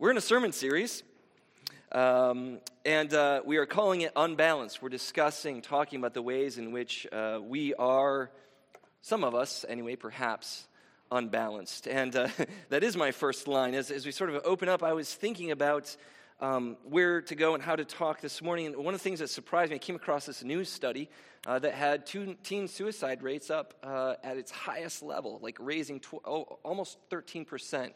We're 0.00 0.12
in 0.12 0.16
a 0.16 0.20
sermon 0.20 0.52
series, 0.52 1.02
um, 1.90 2.60
and 2.84 3.12
uh, 3.12 3.42
we 3.44 3.56
are 3.56 3.66
calling 3.66 4.02
it 4.02 4.12
Unbalanced. 4.14 4.80
We're 4.80 4.90
discussing, 4.90 5.60
talking 5.60 5.98
about 5.98 6.14
the 6.14 6.22
ways 6.22 6.56
in 6.56 6.70
which 6.70 7.04
uh, 7.10 7.40
we 7.42 7.74
are, 7.74 8.30
some 9.02 9.24
of 9.24 9.34
us 9.34 9.64
anyway, 9.68 9.96
perhaps 9.96 10.68
unbalanced. 11.10 11.88
And 11.88 12.14
uh, 12.14 12.28
that 12.68 12.84
is 12.84 12.96
my 12.96 13.10
first 13.10 13.48
line. 13.48 13.74
As, 13.74 13.90
as 13.90 14.06
we 14.06 14.12
sort 14.12 14.30
of 14.30 14.40
open 14.44 14.68
up, 14.68 14.84
I 14.84 14.92
was 14.92 15.12
thinking 15.12 15.50
about 15.50 15.96
um, 16.38 16.76
where 16.84 17.20
to 17.22 17.34
go 17.34 17.54
and 17.54 17.62
how 17.62 17.74
to 17.74 17.84
talk 17.84 18.20
this 18.20 18.40
morning. 18.40 18.66
And 18.66 18.76
one 18.76 18.94
of 18.94 19.00
the 19.00 19.04
things 19.04 19.18
that 19.18 19.30
surprised 19.30 19.72
me, 19.72 19.76
I 19.76 19.78
came 19.80 19.96
across 19.96 20.26
this 20.26 20.44
news 20.44 20.68
study 20.70 21.10
uh, 21.44 21.58
that 21.58 21.74
had 21.74 22.06
teen 22.06 22.68
suicide 22.68 23.24
rates 23.24 23.50
up 23.50 23.74
uh, 23.82 24.14
at 24.22 24.36
its 24.36 24.52
highest 24.52 25.02
level, 25.02 25.40
like 25.42 25.56
raising 25.58 25.98
tw- 25.98 26.24
oh, 26.24 26.60
almost 26.62 26.98
13% 27.10 27.90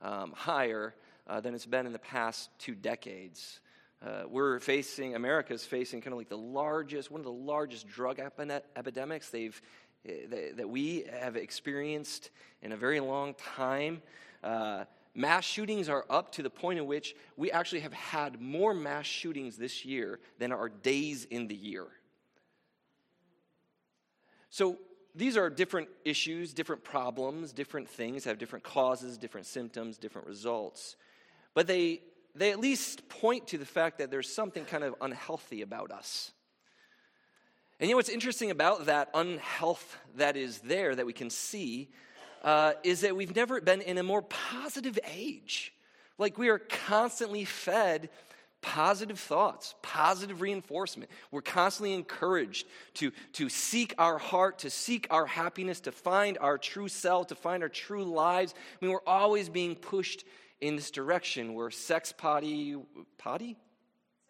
um, 0.00 0.32
higher 0.34 0.94
uh, 1.26 1.40
than 1.40 1.54
it's 1.54 1.66
been 1.66 1.86
in 1.86 1.92
the 1.92 1.98
past 1.98 2.50
two 2.58 2.74
decades. 2.74 3.60
Uh, 4.04 4.24
we're 4.28 4.60
facing, 4.60 5.14
America's 5.14 5.64
facing 5.64 6.00
kind 6.00 6.12
of 6.12 6.18
like 6.18 6.28
the 6.28 6.36
largest, 6.36 7.10
one 7.10 7.20
of 7.20 7.24
the 7.24 7.32
largest 7.32 7.88
drug 7.88 8.18
epidemics 8.18 9.30
they've, 9.30 9.60
eh, 10.06 10.52
that 10.56 10.68
we 10.68 11.06
have 11.20 11.36
experienced 11.36 12.30
in 12.60 12.72
a 12.72 12.76
very 12.76 13.00
long 13.00 13.34
time. 13.34 14.02
Uh, 14.42 14.84
mass 15.14 15.44
shootings 15.44 15.88
are 15.88 16.04
up 16.10 16.32
to 16.32 16.42
the 16.42 16.50
point 16.50 16.78
in 16.78 16.86
which 16.86 17.16
we 17.36 17.50
actually 17.50 17.80
have 17.80 17.94
had 17.94 18.42
more 18.42 18.74
mass 18.74 19.06
shootings 19.06 19.56
this 19.56 19.84
year 19.86 20.20
than 20.38 20.52
our 20.52 20.68
days 20.68 21.24
in 21.24 21.48
the 21.48 21.54
year. 21.54 21.86
So 24.50 24.76
these 25.14 25.38
are 25.38 25.48
different 25.48 25.88
issues, 26.04 26.52
different 26.52 26.84
problems, 26.84 27.54
different 27.54 27.88
things, 27.88 28.24
have 28.24 28.36
different 28.36 28.64
causes, 28.64 29.16
different 29.16 29.46
symptoms, 29.46 29.96
different 29.96 30.26
results 30.26 30.96
but 31.54 31.66
they, 31.66 32.02
they 32.34 32.50
at 32.50 32.60
least 32.60 33.08
point 33.08 33.48
to 33.48 33.58
the 33.58 33.64
fact 33.64 33.98
that 33.98 34.10
there's 34.10 34.32
something 34.32 34.64
kind 34.64 34.84
of 34.84 34.94
unhealthy 35.00 35.62
about 35.62 35.90
us. 35.90 36.32
And 37.80 37.88
you 37.88 37.94
know 37.94 37.98
what's 37.98 38.08
interesting 38.08 38.50
about 38.50 38.86
that 38.86 39.10
unhealth 39.14 39.96
that 40.16 40.36
is 40.36 40.58
there 40.60 40.94
that 40.94 41.06
we 41.06 41.12
can 41.12 41.30
see 41.30 41.88
uh, 42.42 42.74
is 42.82 43.00
that 43.00 43.16
we've 43.16 43.34
never 43.34 43.60
been 43.60 43.80
in 43.80 43.98
a 43.98 44.02
more 44.02 44.22
positive 44.22 44.98
age. 45.16 45.72
Like 46.18 46.38
we 46.38 46.48
are 46.48 46.58
constantly 46.58 47.44
fed 47.44 48.10
positive 48.64 49.18
thoughts, 49.18 49.74
positive 49.82 50.40
reinforcement. 50.40 51.10
We're 51.30 51.42
constantly 51.42 51.92
encouraged 51.92 52.66
to, 52.94 53.12
to 53.34 53.50
seek 53.50 53.94
our 53.98 54.16
heart, 54.16 54.60
to 54.60 54.70
seek 54.70 55.06
our 55.10 55.26
happiness, 55.26 55.80
to 55.80 55.92
find 55.92 56.38
our 56.40 56.56
true 56.56 56.88
self, 56.88 57.26
to 57.26 57.34
find 57.34 57.62
our 57.62 57.68
true 57.68 58.04
lives. 58.04 58.54
I 58.56 58.84
mean, 58.84 58.92
we're 58.92 59.06
always 59.06 59.50
being 59.50 59.74
pushed 59.74 60.24
in 60.64 60.76
this 60.76 60.90
direction. 60.90 61.52
We're 61.52 61.70
sex 61.70 62.10
potty, 62.10 62.74
potty? 63.18 63.58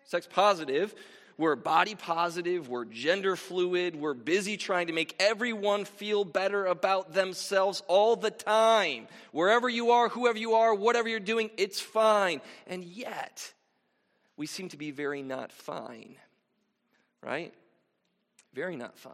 Sex 0.04 0.28
positive. 0.30 0.92
We're 1.38 1.54
body 1.54 1.94
positive. 1.94 2.68
We're 2.68 2.86
gender 2.86 3.36
fluid. 3.36 3.94
We're 3.94 4.14
busy 4.14 4.56
trying 4.56 4.88
to 4.88 4.92
make 4.92 5.14
everyone 5.20 5.84
feel 5.84 6.24
better 6.24 6.66
about 6.66 7.12
themselves 7.12 7.84
all 7.86 8.16
the 8.16 8.32
time. 8.32 9.06
Wherever 9.30 9.68
you 9.68 9.92
are, 9.92 10.08
whoever 10.08 10.36
you 10.36 10.54
are, 10.54 10.74
whatever 10.74 11.08
you're 11.08 11.20
doing, 11.20 11.50
it's 11.56 11.80
fine. 11.80 12.40
And 12.66 12.82
yet, 12.82 13.52
we 14.36 14.46
seem 14.46 14.68
to 14.70 14.76
be 14.76 14.90
very 14.90 15.22
not 15.22 15.52
fine, 15.52 16.16
right? 17.22 17.54
Very 18.54 18.74
not 18.74 18.98
fine. 18.98 19.12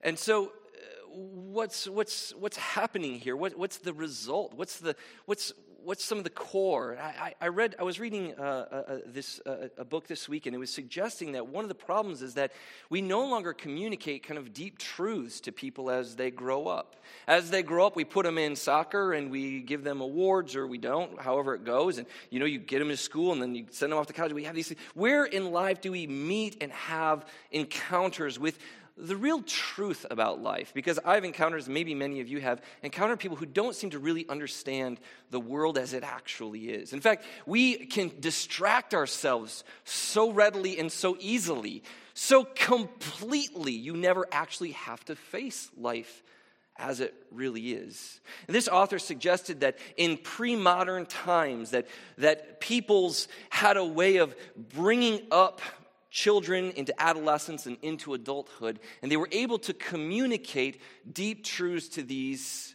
And 0.00 0.18
so, 0.18 0.46
uh, 0.46 0.48
what's, 1.12 1.86
what's, 1.86 2.34
what's 2.36 2.56
happening 2.56 3.18
here? 3.18 3.36
What, 3.36 3.58
what's 3.58 3.78
the 3.78 3.92
result? 3.92 4.54
What's, 4.54 4.78
the, 4.78 4.96
what's, 5.26 5.52
what's 5.84 6.04
some 6.04 6.18
of 6.18 6.24
the 6.24 6.30
core? 6.30 6.96
I, 7.00 7.34
I 7.40 7.48
read, 7.48 7.74
I 7.78 7.82
was 7.82 7.98
reading 7.98 8.34
uh, 8.38 8.42
uh, 8.42 8.74
uh, 8.74 8.98
this, 9.06 9.40
uh, 9.46 9.68
a 9.78 9.84
book 9.84 10.06
this 10.06 10.28
week, 10.28 10.46
and 10.46 10.54
it 10.54 10.58
was 10.58 10.70
suggesting 10.70 11.32
that 11.32 11.48
one 11.48 11.64
of 11.64 11.68
the 11.68 11.74
problems 11.74 12.22
is 12.22 12.34
that 12.34 12.52
we 12.88 13.02
no 13.02 13.26
longer 13.26 13.52
communicate 13.52 14.22
kind 14.22 14.38
of 14.38 14.52
deep 14.52 14.78
truths 14.78 15.40
to 15.40 15.52
people 15.52 15.90
as 15.90 16.16
they 16.16 16.30
grow 16.30 16.66
up. 16.66 16.96
As 17.26 17.50
they 17.50 17.62
grow 17.62 17.86
up, 17.86 17.96
we 17.96 18.04
put 18.04 18.24
them 18.24 18.38
in 18.38 18.56
soccer 18.56 19.12
and 19.12 19.30
we 19.30 19.60
give 19.60 19.84
them 19.84 20.00
awards, 20.00 20.56
or 20.56 20.66
we 20.66 20.78
don't, 20.78 21.20
however 21.20 21.54
it 21.54 21.64
goes. 21.64 21.98
And 21.98 22.06
you 22.30 22.40
know, 22.40 22.46
you 22.46 22.58
get 22.58 22.78
them 22.78 22.88
to 22.88 22.96
school 22.96 23.32
and 23.32 23.40
then 23.40 23.54
you 23.54 23.66
send 23.70 23.92
them 23.92 23.98
off 23.98 24.06
to 24.08 24.12
college. 24.12 24.32
We 24.32 24.44
have 24.44 24.54
these 24.54 24.68
things. 24.68 24.80
Where 24.94 25.24
in 25.24 25.50
life 25.50 25.80
do 25.80 25.92
we 25.92 26.06
meet 26.06 26.58
and 26.60 26.72
have 26.72 27.26
encounters 27.50 28.38
with 28.38 28.58
the 29.00 29.16
real 29.16 29.42
truth 29.42 30.06
about 30.10 30.42
life, 30.42 30.72
because 30.74 30.98
I've 31.04 31.24
encountered, 31.24 31.66
maybe 31.68 31.94
many 31.94 32.20
of 32.20 32.28
you 32.28 32.40
have, 32.40 32.60
encountered 32.82 33.18
people 33.18 33.36
who 33.36 33.46
don't 33.46 33.74
seem 33.74 33.90
to 33.90 33.98
really 33.98 34.28
understand 34.28 35.00
the 35.30 35.40
world 35.40 35.78
as 35.78 35.92
it 35.92 36.04
actually 36.04 36.70
is. 36.70 36.92
In 36.92 37.00
fact, 37.00 37.24
we 37.46 37.86
can 37.86 38.12
distract 38.20 38.94
ourselves 38.94 39.64
so 39.84 40.30
readily 40.30 40.78
and 40.78 40.92
so 40.92 41.16
easily, 41.20 41.82
so 42.14 42.44
completely, 42.44 43.72
you 43.72 43.96
never 43.96 44.26
actually 44.30 44.72
have 44.72 45.04
to 45.06 45.16
face 45.16 45.70
life 45.76 46.22
as 46.76 47.00
it 47.00 47.14
really 47.30 47.72
is. 47.72 48.20
And 48.46 48.54
this 48.54 48.68
author 48.68 48.98
suggested 48.98 49.60
that 49.60 49.78
in 49.96 50.16
pre-modern 50.16 51.06
times 51.06 51.70
that, 51.70 51.86
that 52.18 52.60
peoples 52.60 53.28
had 53.50 53.76
a 53.76 53.84
way 53.84 54.16
of 54.16 54.34
bringing 54.56 55.20
up 55.30 55.60
children 56.10 56.72
into 56.72 56.98
adolescence 57.00 57.66
and 57.66 57.76
into 57.82 58.14
adulthood, 58.14 58.80
and 59.02 59.10
they 59.10 59.16
were 59.16 59.28
able 59.32 59.58
to 59.60 59.72
communicate 59.72 60.80
deep 61.10 61.44
truths 61.44 61.88
to 61.88 62.02
these 62.02 62.74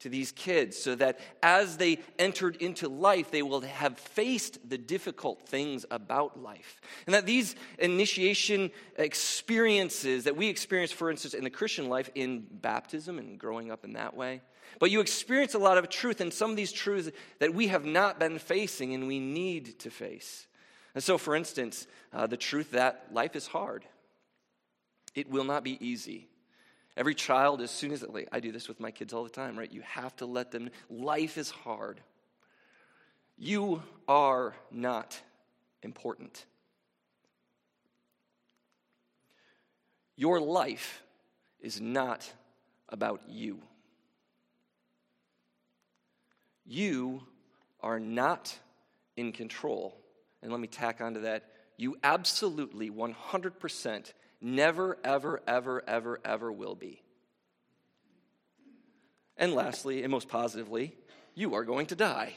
to 0.00 0.08
these 0.08 0.32
kids 0.32 0.78
so 0.78 0.94
that 0.94 1.20
as 1.42 1.76
they 1.76 1.98
entered 2.18 2.56
into 2.56 2.88
life, 2.88 3.30
they 3.30 3.42
will 3.42 3.60
have 3.60 3.98
faced 3.98 4.58
the 4.68 4.78
difficult 4.78 5.46
things 5.46 5.84
about 5.90 6.42
life. 6.42 6.80
And 7.06 7.14
that 7.14 7.26
these 7.26 7.54
initiation 7.78 8.70
experiences 8.96 10.24
that 10.24 10.36
we 10.36 10.48
experience, 10.48 10.90
for 10.90 11.10
instance, 11.10 11.34
in 11.34 11.44
the 11.44 11.50
Christian 11.50 11.90
life, 11.90 12.08
in 12.14 12.46
baptism 12.50 13.18
and 13.18 13.38
growing 13.38 13.70
up 13.70 13.84
in 13.84 13.92
that 13.92 14.16
way, 14.16 14.40
but 14.78 14.90
you 14.90 15.00
experience 15.00 15.54
a 15.54 15.58
lot 15.58 15.78
of 15.78 15.88
truth, 15.88 16.20
and 16.20 16.32
some 16.32 16.50
of 16.50 16.56
these 16.56 16.72
truths 16.72 17.10
that 17.38 17.52
we 17.54 17.66
have 17.68 17.84
not 17.84 18.18
been 18.18 18.38
facing 18.38 18.94
and 18.94 19.06
we 19.06 19.18
need 19.18 19.78
to 19.80 19.90
face. 19.90 20.46
And 20.94 21.02
so, 21.02 21.18
for 21.18 21.36
instance, 21.36 21.86
uh, 22.12 22.26
the 22.26 22.36
truth 22.36 22.72
that 22.72 23.06
life 23.12 23.36
is 23.36 23.46
hard, 23.46 23.84
it 25.14 25.30
will 25.30 25.44
not 25.44 25.62
be 25.62 25.78
easy. 25.84 26.28
Every 26.96 27.14
child, 27.14 27.60
as 27.60 27.70
soon 27.70 27.92
as 27.92 28.02
like, 28.02 28.28
I 28.32 28.40
do 28.40 28.52
this 28.52 28.68
with 28.68 28.80
my 28.80 28.90
kids 28.90 29.12
all 29.12 29.22
the 29.24 29.30
time, 29.30 29.58
right? 29.58 29.70
You 29.70 29.82
have 29.82 30.14
to 30.16 30.26
let 30.26 30.50
them, 30.50 30.70
life 30.88 31.38
is 31.38 31.50
hard. 31.50 32.00
You 33.38 33.82
are 34.08 34.54
not 34.70 35.20
important. 35.82 36.44
Your 40.16 40.40
life 40.40 41.02
is 41.60 41.80
not 41.80 42.30
about 42.88 43.22
you. 43.28 43.60
You 46.66 47.22
are 47.80 47.98
not 47.98 48.54
in 49.16 49.32
control 49.32 49.99
and 50.42 50.50
let 50.50 50.60
me 50.60 50.68
tack 50.68 51.00
onto 51.00 51.22
that 51.22 51.44
you 51.80 51.96
absolutely 52.02 52.90
100% 52.90 54.12
never, 54.42 54.98
ever, 55.02 55.42
ever, 55.46 55.82
ever, 55.88 56.20
ever 56.24 56.52
will 56.52 56.74
be. 56.74 57.02
And 59.38 59.54
lastly, 59.54 60.02
and 60.02 60.10
most 60.10 60.28
positively, 60.28 60.94
you 61.34 61.54
are 61.54 61.64
going 61.64 61.86
to 61.86 61.96
die. 61.96 62.34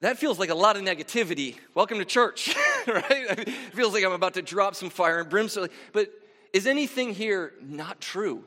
That 0.00 0.18
feels 0.18 0.38
like 0.38 0.50
a 0.50 0.54
lot 0.54 0.76
of 0.76 0.82
negativity. 0.82 1.56
Welcome 1.74 1.98
to 1.98 2.04
church, 2.04 2.54
right? 2.86 3.38
It 3.38 3.48
feels 3.72 3.94
like 3.94 4.04
I'm 4.04 4.12
about 4.12 4.34
to 4.34 4.42
drop 4.42 4.74
some 4.74 4.90
fire 4.90 5.20
and 5.20 5.30
brimstone. 5.30 5.68
But 5.92 6.10
is 6.52 6.66
anything 6.66 7.14
here 7.14 7.54
not 7.62 8.00
true? 8.00 8.44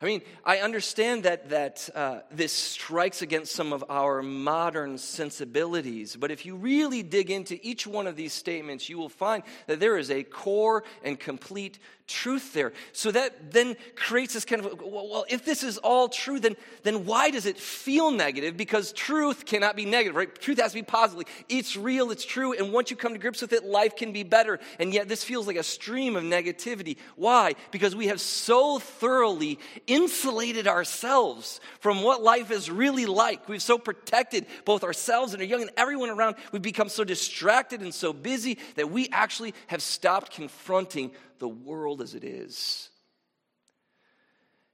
I 0.00 0.06
mean, 0.06 0.22
I 0.44 0.58
understand 0.58 1.22
that, 1.22 1.50
that 1.50 1.88
uh, 1.94 2.20
this 2.30 2.52
strikes 2.52 3.22
against 3.22 3.54
some 3.54 3.72
of 3.72 3.84
our 3.88 4.22
modern 4.22 4.98
sensibilities, 4.98 6.16
but 6.16 6.30
if 6.30 6.44
you 6.44 6.56
really 6.56 7.02
dig 7.02 7.30
into 7.30 7.58
each 7.62 7.86
one 7.86 8.06
of 8.06 8.16
these 8.16 8.32
statements, 8.32 8.88
you 8.88 8.98
will 8.98 9.08
find 9.08 9.44
that 9.66 9.80
there 9.80 9.96
is 9.96 10.10
a 10.10 10.24
core 10.24 10.82
and 11.04 11.18
complete 11.18 11.78
truth 12.06 12.52
there. 12.52 12.72
So 12.92 13.10
that 13.12 13.52
then 13.52 13.76
creates 13.96 14.34
this 14.34 14.44
kind 14.44 14.64
of, 14.64 14.82
well, 14.82 15.24
if 15.30 15.44
this 15.44 15.62
is 15.62 15.78
all 15.78 16.08
true, 16.08 16.38
then, 16.38 16.56
then 16.82 17.06
why 17.06 17.30
does 17.30 17.46
it 17.46 17.56
feel 17.56 18.10
negative? 18.10 18.56
Because 18.56 18.92
truth 18.92 19.46
cannot 19.46 19.74
be 19.74 19.86
negative, 19.86 20.14
right? 20.14 20.34
Truth 20.34 20.60
has 20.60 20.72
to 20.72 20.78
be 20.78 20.82
positive. 20.82 21.24
It's 21.48 21.76
real, 21.76 22.10
it's 22.10 22.24
true, 22.24 22.52
and 22.52 22.72
once 22.72 22.90
you 22.90 22.96
come 22.96 23.14
to 23.14 23.18
grips 23.18 23.40
with 23.40 23.54
it, 23.54 23.64
life 23.64 23.96
can 23.96 24.12
be 24.12 24.22
better. 24.22 24.60
And 24.78 24.92
yet 24.92 25.08
this 25.08 25.24
feels 25.24 25.46
like 25.46 25.56
a 25.56 25.62
stream 25.62 26.16
of 26.16 26.24
negativity. 26.24 26.98
Why? 27.16 27.54
Because 27.70 27.96
we 27.96 28.08
have 28.08 28.20
so 28.20 28.78
thoroughly 28.78 29.58
insulated 29.86 30.66
ourselves 30.66 31.60
from 31.80 32.02
what 32.02 32.22
life 32.22 32.50
is 32.50 32.70
really 32.70 33.06
like. 33.06 33.48
We've 33.48 33.62
so 33.62 33.78
protected 33.78 34.46
both 34.64 34.84
ourselves 34.84 35.32
and 35.32 35.42
our 35.42 35.46
young 35.46 35.62
and 35.62 35.70
everyone 35.76 36.10
around. 36.10 36.36
We've 36.52 36.62
become 36.62 36.88
so 36.88 37.04
distracted 37.04 37.80
and 37.80 37.94
so 37.94 38.12
busy 38.12 38.58
that 38.76 38.90
we 38.90 39.08
actually 39.10 39.54
have 39.68 39.82
stopped 39.82 40.32
confronting 40.32 41.12
the 41.38 41.48
world 41.48 42.00
as 42.02 42.14
it 42.14 42.24
is. 42.24 42.90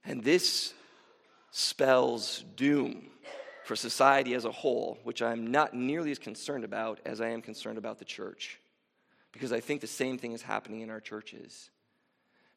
And 0.05 0.23
this 0.23 0.73
spells 1.51 2.43
doom. 2.55 3.11
for 3.71 3.75
society 3.77 4.33
as 4.33 4.43
a 4.43 4.51
whole, 4.51 4.97
which 5.03 5.21
I'm 5.21 5.47
not 5.47 5.73
nearly 5.73 6.11
as 6.11 6.19
concerned 6.19 6.63
about 6.63 6.99
as 7.05 7.21
I 7.21 7.29
am 7.29 7.41
concerned 7.41 7.77
about 7.77 7.99
the 7.99 8.05
church. 8.05 8.59
Because 9.31 9.53
I 9.53 9.61
think 9.61 9.79
the 9.79 9.87
same 9.87 10.17
thing 10.17 10.33
is 10.33 10.41
happening 10.41 10.81
in 10.81 10.89
our 10.89 10.99
churches. 10.99 11.69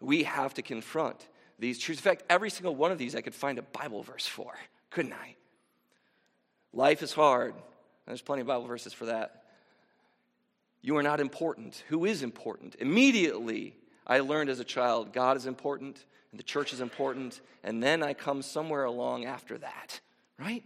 We 0.00 0.24
have 0.24 0.54
to 0.54 0.62
confront 0.62 1.24
these 1.58 1.78
truths. 1.78 2.00
In 2.00 2.10
fact, 2.10 2.24
every 2.28 2.50
single 2.50 2.74
one 2.74 2.92
of 2.92 2.98
these 2.98 3.14
I 3.14 3.20
could 3.20 3.34
find 3.34 3.58
a 3.58 3.62
Bible 3.62 4.02
verse 4.02 4.26
for, 4.26 4.54
couldn't 4.90 5.12
I? 5.12 5.36
Life 6.72 7.02
is 7.02 7.12
hard. 7.12 7.54
There's 8.06 8.22
plenty 8.22 8.42
of 8.42 8.46
Bible 8.46 8.66
verses 8.66 8.92
for 8.92 9.06
that. 9.06 9.44
You 10.82 10.96
are 10.96 11.02
not 11.02 11.20
important. 11.20 11.82
Who 11.88 12.04
is 12.04 12.22
important? 12.22 12.76
Immediately, 12.78 13.74
I 14.06 14.20
learned 14.20 14.50
as 14.50 14.60
a 14.60 14.64
child 14.64 15.12
God 15.12 15.36
is 15.36 15.46
important 15.46 16.04
and 16.30 16.38
the 16.38 16.44
church 16.44 16.72
is 16.72 16.80
important, 16.80 17.40
and 17.62 17.80
then 17.80 18.02
I 18.02 18.12
come 18.12 18.42
somewhere 18.42 18.82
along 18.84 19.24
after 19.24 19.56
that, 19.58 20.00
right? 20.36 20.64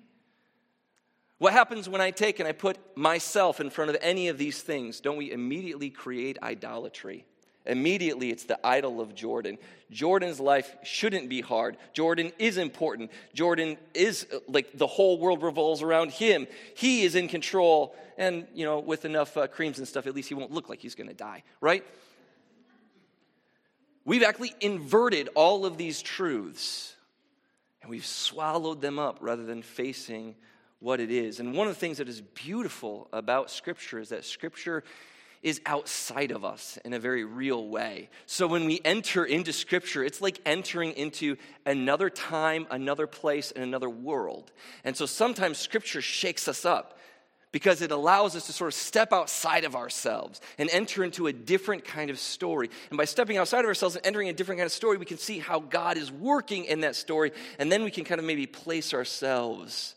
What 1.37 1.53
happens 1.53 1.91
when 1.91 2.01
I 2.01 2.11
take 2.11 2.41
and 2.41 2.49
I 2.49 2.53
put 2.53 2.79
myself 2.97 3.61
in 3.61 3.69
front 3.69 3.91
of 3.91 3.99
any 4.01 4.29
of 4.29 4.39
these 4.39 4.63
things? 4.63 5.01
Don't 5.01 5.19
we 5.19 5.31
immediately 5.31 5.91
create 5.91 6.39
idolatry? 6.43 7.27
Immediately, 7.69 8.31
it's 8.31 8.45
the 8.45 8.59
idol 8.67 9.01
of 9.01 9.15
Jordan. 9.15 9.59
Jordan's 9.91 10.41
life 10.41 10.75
shouldn't 10.83 11.29
be 11.29 11.43
hard. 11.43 11.77
Jordan 11.93 12.33
is 12.39 12.57
important. 12.57 13.11
Jordan 13.35 13.77
is 13.95 14.27
like 14.49 14.77
the 14.77 14.87
whole 14.87 15.19
world 15.19 15.43
revolves 15.43 15.83
around 15.83 16.11
him. 16.11 16.47
He 16.75 17.03
is 17.03 17.15
in 17.15 17.29
control. 17.29 17.95
And, 18.17 18.49
you 18.55 18.65
know, 18.65 18.81
with 18.81 19.05
enough 19.05 19.37
uh, 19.37 19.47
creams 19.47 19.79
and 19.79 19.87
stuff, 19.87 20.07
at 20.07 20.15
least 20.15 20.29
he 20.29 20.35
won't 20.35 20.51
look 20.51 20.69
like 20.69 20.81
he's 20.81 20.95
going 20.95 21.09
to 21.09 21.15
die, 21.15 21.45
right? 21.61 21.85
We've 24.05 24.23
actually 24.23 24.55
inverted 24.61 25.29
all 25.35 25.67
of 25.67 25.77
these 25.77 26.01
truths 26.01 26.95
and 27.83 27.91
we've 27.91 28.07
swallowed 28.07 28.81
them 28.81 28.99
up 28.99 29.19
rather 29.21 29.45
than 29.45 29.63
facing 29.63 30.35
what 30.81 31.01
it 31.01 31.11
is. 31.11 31.41
And 31.41 31.55
one 31.55 31.69
of 31.69 31.75
the 31.75 31.81
things 31.81 31.99
that 31.99 32.09
is 32.09 32.21
beautiful 32.21 33.09
about 33.13 33.51
Scripture 33.51 33.99
is 33.99 34.09
that 34.09 34.25
Scripture 34.25 34.85
is 35.43 35.61
outside 35.67 36.31
of 36.31 36.45
us 36.45 36.79
in 36.85 36.93
a 36.93 36.99
very 36.99 37.25
real 37.25 37.69
way. 37.69 38.09
So 38.27 38.47
when 38.47 38.65
we 38.65 38.81
enter 38.85 39.25
into 39.25 39.53
Scripture, 39.53 40.05
it's 40.05 40.21
like 40.21 40.41
entering 40.45 40.93
into 40.93 41.37
another 41.65 42.11
time, 42.11 42.67
another 42.71 43.07
place, 43.07 43.51
and 43.51 43.63
another 43.63 43.91
world. 43.91 44.53
And 44.85 44.97
so 44.97 45.07
sometimes 45.07 45.59
Scripture 45.59 46.03
shakes 46.03 46.49
us 46.49 46.65
up 46.65 46.99
because 47.51 47.81
it 47.81 47.91
allows 47.91 48.37
us 48.37 48.47
to 48.47 48.53
sort 48.53 48.69
of 48.69 48.75
step 48.75 49.13
outside 49.13 49.65
of 49.65 49.75
ourselves 49.75 50.41
and 50.59 50.69
enter 50.71 51.03
into 51.03 51.29
a 51.29 51.33
different 51.33 51.85
kind 51.85 52.11
of 52.11 52.19
story. 52.19 52.69
And 52.91 52.99
by 52.99 53.05
stepping 53.07 53.39
outside 53.39 53.61
of 53.61 53.67
ourselves 53.67 53.97
and 53.97 54.05
entering 54.05 54.29
a 54.29 54.33
different 54.33 54.59
kind 54.59 54.67
of 54.67 54.73
story, 54.73 54.99
we 54.99 55.07
can 55.07 55.19
see 55.19 55.39
how 55.39 55.61
God 55.61 55.97
is 55.97 56.13
working 56.13 56.67
in 56.67 56.81
that 56.81 56.95
story, 56.95 57.33
and 57.59 57.73
then 57.73 57.85
we 57.85 57.91
can 57.91 58.05
kind 58.05 58.19
of 58.19 58.27
maybe 58.27 58.47
place 58.47 58.93
ourselves 58.93 59.95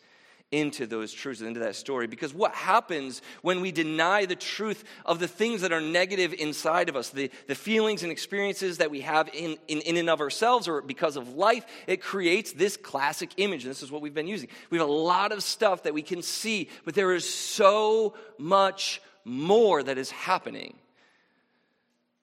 into 0.52 0.86
those 0.86 1.14
truths 1.14 1.42
into 1.42 1.62
that 1.62 1.76
story. 1.76 2.08
Because 2.08 2.34
what 2.34 2.54
happens 2.54 3.22
when 3.42 3.62
we 3.62 3.72
deny 3.72 4.26
the 4.26 4.36
truth 4.36 4.84
of 5.06 5.20
the 5.20 5.28
things 5.28 5.62
that 5.62 5.72
are 5.72 5.80
negative 5.80 6.34
inside 6.34 6.90
of 6.90 6.98
us, 6.98 7.10
the, 7.10 7.32
the 7.48 7.56
feelings 7.56 8.04
and 8.04 8.12
experiences 8.12 8.78
that 8.80 8.92
we 8.92 9.02
have 9.02 9.30
in, 9.34 9.58
in, 9.70 9.80
in 9.80 9.98
and 9.98 10.10
of 10.10 10.20
ourselves 10.20 10.68
or 10.68 10.82
because 10.82 11.16
of 11.16 11.36
life, 11.36 11.66
it 11.88 12.02
creates 12.02 12.52
this 12.52 12.76
classic 12.76 13.30
image. 13.38 13.64
And 13.64 13.72
this 13.72 13.82
is 13.82 13.92
what 13.92 14.02
we've 14.02 14.14
been 14.14 14.28
using. 14.28 14.50
We 14.70 14.78
have 14.78 14.88
a 14.88 14.92
lot 14.92 15.32
of 15.32 15.42
stuff 15.42 15.84
that 15.84 15.94
we 15.94 16.02
can 16.02 16.22
see, 16.22 16.70
but 16.84 16.96
there 16.96 17.14
is 17.14 17.28
so 17.28 18.16
much 18.38 19.02
more 19.24 19.82
that 19.82 19.98
is 19.98 20.12
happening. 20.12 20.76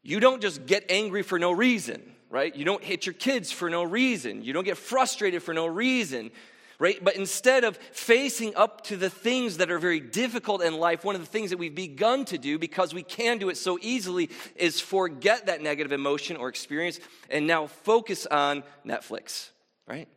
You 0.02 0.20
don't 0.20 0.42
just 0.42 0.66
get 0.66 0.90
angry 0.90 1.22
for 1.22 1.38
no 1.38 1.50
reason, 1.52 2.02
right? 2.28 2.54
You 2.54 2.66
don't 2.66 2.84
hit 2.84 3.06
your 3.06 3.14
kids 3.14 3.50
for 3.50 3.70
no 3.70 3.84
reason. 3.84 4.44
You 4.44 4.52
don't 4.52 4.64
get 4.64 4.76
frustrated 4.76 5.42
for 5.42 5.54
no 5.54 5.66
reason 5.66 6.30
right? 6.78 7.02
But 7.02 7.16
instead 7.16 7.64
of 7.64 7.76
facing 7.92 8.54
up 8.54 8.84
to 8.84 8.96
the 8.96 9.10
things 9.10 9.56
that 9.56 9.70
are 9.70 9.78
very 9.78 10.00
difficult 10.00 10.62
in 10.62 10.78
life, 10.78 11.04
one 11.04 11.14
of 11.14 11.20
the 11.20 11.26
things 11.26 11.50
that 11.50 11.58
we've 11.58 11.74
begun 11.74 12.24
to 12.26 12.38
do 12.38 12.58
because 12.58 12.94
we 12.94 13.02
can 13.02 13.38
do 13.38 13.48
it 13.48 13.56
so 13.56 13.78
easily 13.80 14.30
is 14.54 14.80
forget 14.80 15.46
that 15.46 15.60
negative 15.60 15.92
emotion 15.92 16.36
or 16.36 16.48
experience 16.48 17.00
and 17.30 17.46
now 17.46 17.66
focus 17.66 18.26
on 18.26 18.62
Netflix, 18.86 19.50
right? 19.86 20.08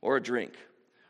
Or 0.00 0.16
a 0.16 0.22
drink, 0.22 0.52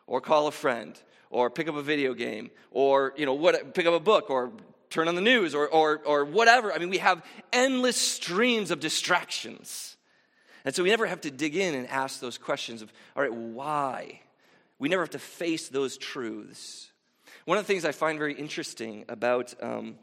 or 0.07 0.21
call 0.21 0.47
a 0.47 0.53
friend, 0.53 1.01
or 1.31 1.51
pick 1.51 1.69
up 1.69 1.77
a 1.77 1.83
video 1.83 2.15
game, 2.15 2.51
or 2.71 3.13
you 3.17 3.27
know 3.27 3.35
what 3.35 3.75
pick 3.75 3.87
up 3.87 3.95
a 3.95 4.01
book 4.01 4.31
or 4.31 4.51
turn 4.91 5.09
on 5.09 5.15
the 5.15 5.21
news 5.21 5.55
or, 5.55 5.69
or, 5.69 6.01
or 6.05 6.25
whatever. 6.25 6.73
I 6.73 6.79
mean, 6.79 6.91
we 6.91 6.99
have 6.99 7.23
endless 7.53 7.97
streams 7.97 8.71
of 8.71 8.81
distractions. 8.81 9.97
And 10.65 10.75
so 10.75 10.83
we 10.83 10.91
never 10.91 11.07
have 11.07 11.21
to 11.23 11.31
dig 11.31 11.57
in 11.57 11.75
and 11.75 11.87
ask 11.89 12.21
those 12.21 12.39
questions 12.39 12.83
of, 12.83 12.93
all 13.17 13.23
right, 13.23 13.33
why? 13.33 14.21
We 14.79 14.89
never 14.89 15.03
have 15.03 15.11
to 15.11 15.19
face 15.19 15.69
those 15.69 15.99
truths. 15.99 16.91
One 17.45 17.59
of 17.59 17.67
the 17.67 17.73
things 17.73 17.85
I 17.85 17.93
find 17.93 18.19
very 18.19 18.35
interesting 18.35 19.05
about, 19.09 19.55
um, 19.61 19.97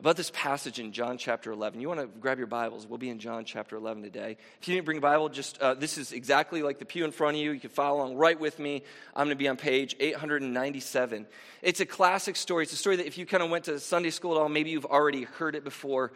about 0.00 0.16
this 0.16 0.30
passage 0.34 0.78
in 0.78 0.92
John 0.92 1.16
chapter 1.16 1.50
11, 1.50 1.80
you 1.80 1.88
want 1.88 2.00
to 2.00 2.06
grab 2.06 2.36
your 2.36 2.46
Bibles. 2.46 2.86
We'll 2.86 2.98
be 2.98 3.08
in 3.08 3.18
John 3.18 3.46
chapter 3.46 3.76
11 3.76 4.02
today. 4.02 4.36
If 4.60 4.68
you 4.68 4.74
didn't 4.74 4.84
bring 4.84 4.98
a 4.98 5.00
Bible, 5.00 5.30
just 5.30 5.58
uh, 5.62 5.72
this 5.72 5.96
is 5.96 6.12
exactly 6.12 6.62
like 6.62 6.78
the 6.78 6.84
pew 6.84 7.06
in 7.06 7.10
front 7.10 7.36
of 7.36 7.42
you. 7.42 7.52
You 7.52 7.60
can 7.60 7.70
follow 7.70 7.98
along 7.98 8.16
right 8.16 8.38
with 8.38 8.58
me. 8.58 8.82
I'm 9.14 9.28
going 9.28 9.36
to 9.36 9.42
be 9.42 9.48
on 9.48 9.56
page 9.56 9.96
897. 9.98 11.26
It's 11.62 11.80
a 11.80 11.86
classic 11.86 12.36
story. 12.36 12.64
It's 12.64 12.74
a 12.74 12.76
story 12.76 12.96
that 12.96 13.06
if 13.06 13.16
you 13.16 13.24
kind 13.24 13.42
of 13.42 13.48
went 13.48 13.64
to 13.64 13.80
Sunday 13.80 14.10
school 14.10 14.36
at 14.36 14.40
all, 14.42 14.50
maybe 14.50 14.70
you've 14.70 14.84
already 14.84 15.22
heard 15.22 15.54
it 15.54 15.64
before. 15.64 16.12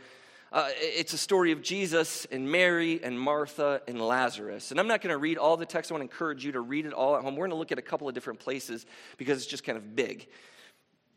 Uh, 0.52 0.69
it's 0.79 1.12
a 1.12 1.19
story 1.19 1.52
of 1.52 1.62
Jesus 1.62 2.26
and 2.32 2.50
Mary 2.50 3.00
and 3.05 3.19
Martha 3.19 3.82
and 3.87 4.00
Lazarus. 4.00 4.73
And 4.73 4.81
I'm 4.81 4.88
not 4.88 5.00
going 5.00 5.12
to 5.12 5.19
read 5.19 5.38
all 5.38 5.56
the 5.56 5.64
text. 5.64 5.93
I 5.93 5.94
want 5.94 6.00
to 6.00 6.12
encourage 6.12 6.44
you 6.44 6.52
to 6.52 6.61
read 6.61 6.87
it 6.87 6.93
all 6.93 7.14
at 7.14 7.23
home. 7.23 7.37
We're 7.37 7.47
going 7.47 7.50
to 7.50 7.56
look 7.56 7.70
at 7.70 7.79
a 7.79 7.82
couple 7.82 8.08
of 8.08 8.14
different 8.14 8.41
places 8.41 8.85
because 9.17 9.38
it's 9.38 9.47
just 9.47 9.62
kind 9.62 9.79
of 9.79 9.94
big. 9.94 10.26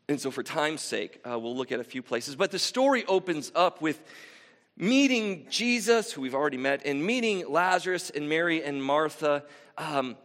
And 0.08 0.20
so, 0.20 0.30
for 0.30 0.44
time's 0.44 0.82
sake, 0.82 1.20
uh, 1.28 1.36
we'll 1.36 1.56
look 1.56 1.72
at 1.72 1.80
a 1.80 1.84
few 1.84 2.00
places. 2.00 2.36
But 2.36 2.52
the 2.52 2.60
story 2.60 3.04
opens 3.06 3.50
up 3.56 3.82
with 3.82 4.00
meeting 4.76 5.46
Jesus, 5.50 6.12
who 6.12 6.20
we've 6.20 6.34
already 6.34 6.58
met, 6.58 6.82
and 6.84 7.04
meeting 7.04 7.50
Lazarus 7.50 8.10
and 8.10 8.28
Mary 8.28 8.62
and 8.62 8.80
Martha. 8.80 9.44
Um, 9.76 10.16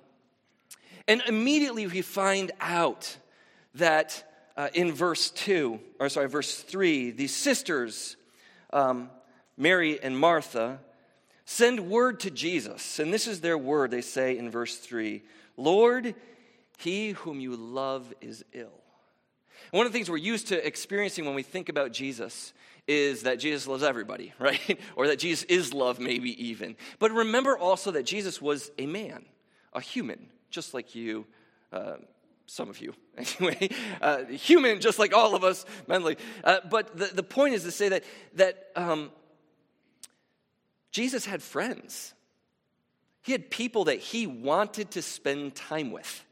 and 1.07 1.23
immediately 1.27 1.87
we 1.87 2.03
find 2.03 2.51
out 2.61 3.17
that 3.75 4.51
uh, 4.55 4.67
in 4.75 4.91
verse 4.91 5.31
2, 5.31 5.79
or 5.99 6.09
sorry, 6.09 6.29
verse 6.29 6.61
3, 6.61 7.09
these 7.11 7.35
sisters 7.35 8.17
um, 8.71 9.09
Mary 9.57 10.01
and 10.01 10.17
Martha, 10.17 10.79
send 11.45 11.89
word 11.89 12.19
to 12.21 12.31
Jesus. 12.31 12.99
And 12.99 13.13
this 13.13 13.27
is 13.27 13.41
their 13.41 13.57
word, 13.57 13.91
they 13.91 14.01
say 14.01 14.37
in 14.37 14.49
verse 14.49 14.77
3 14.77 15.21
Lord, 15.57 16.15
he 16.77 17.11
whom 17.11 17.39
you 17.39 17.55
love 17.55 18.13
is 18.21 18.45
ill. 18.53 18.81
one 19.71 19.85
of 19.85 19.91
the 19.91 19.97
things 19.97 20.09
we're 20.09 20.17
used 20.17 20.47
to 20.47 20.65
experiencing 20.65 21.25
when 21.25 21.35
we 21.35 21.43
think 21.43 21.67
about 21.67 21.91
Jesus 21.91 22.53
is 22.87 23.23
that 23.23 23.39
Jesus 23.39 23.67
loves 23.67 23.83
everybody, 23.83 24.33
right? 24.39 24.79
or 24.95 25.07
that 25.07 25.19
Jesus 25.19 25.43
is 25.43 25.73
love, 25.73 25.99
maybe 25.99 26.31
even. 26.47 26.75
But 26.97 27.11
remember 27.11 27.57
also 27.57 27.91
that 27.91 28.03
Jesus 28.03 28.41
was 28.41 28.71
a 28.77 28.85
man, 28.85 29.25
a 29.73 29.81
human, 29.81 30.27
just 30.49 30.73
like 30.73 30.95
you, 30.95 31.25
uh, 31.71 31.97
some 32.49 32.69
of 32.69 32.81
you 32.81 32.93
anyway, 33.17 33.69
uh, 34.01 34.25
human 34.25 34.81
just 34.81 34.97
like 34.99 35.13
all 35.13 35.35
of 35.35 35.43
us 35.43 35.65
mentally. 35.87 36.17
Uh, 36.43 36.59
but 36.69 36.97
the, 36.97 37.05
the 37.05 37.23
point 37.23 37.53
is 37.53 37.63
to 37.63 37.71
say 37.71 37.89
that, 37.89 38.03
that 38.35 38.69
um, 38.75 39.11
Jesus 40.91 41.25
had 41.25 41.41
friends. 41.41 42.13
He 43.21 43.31
had 43.31 43.51
people 43.51 43.85
that 43.85 43.99
he 43.99 44.25
wanted 44.25 44.91
to 44.91 45.01
spend 45.01 45.55
time 45.55 45.91
with. 45.91 46.25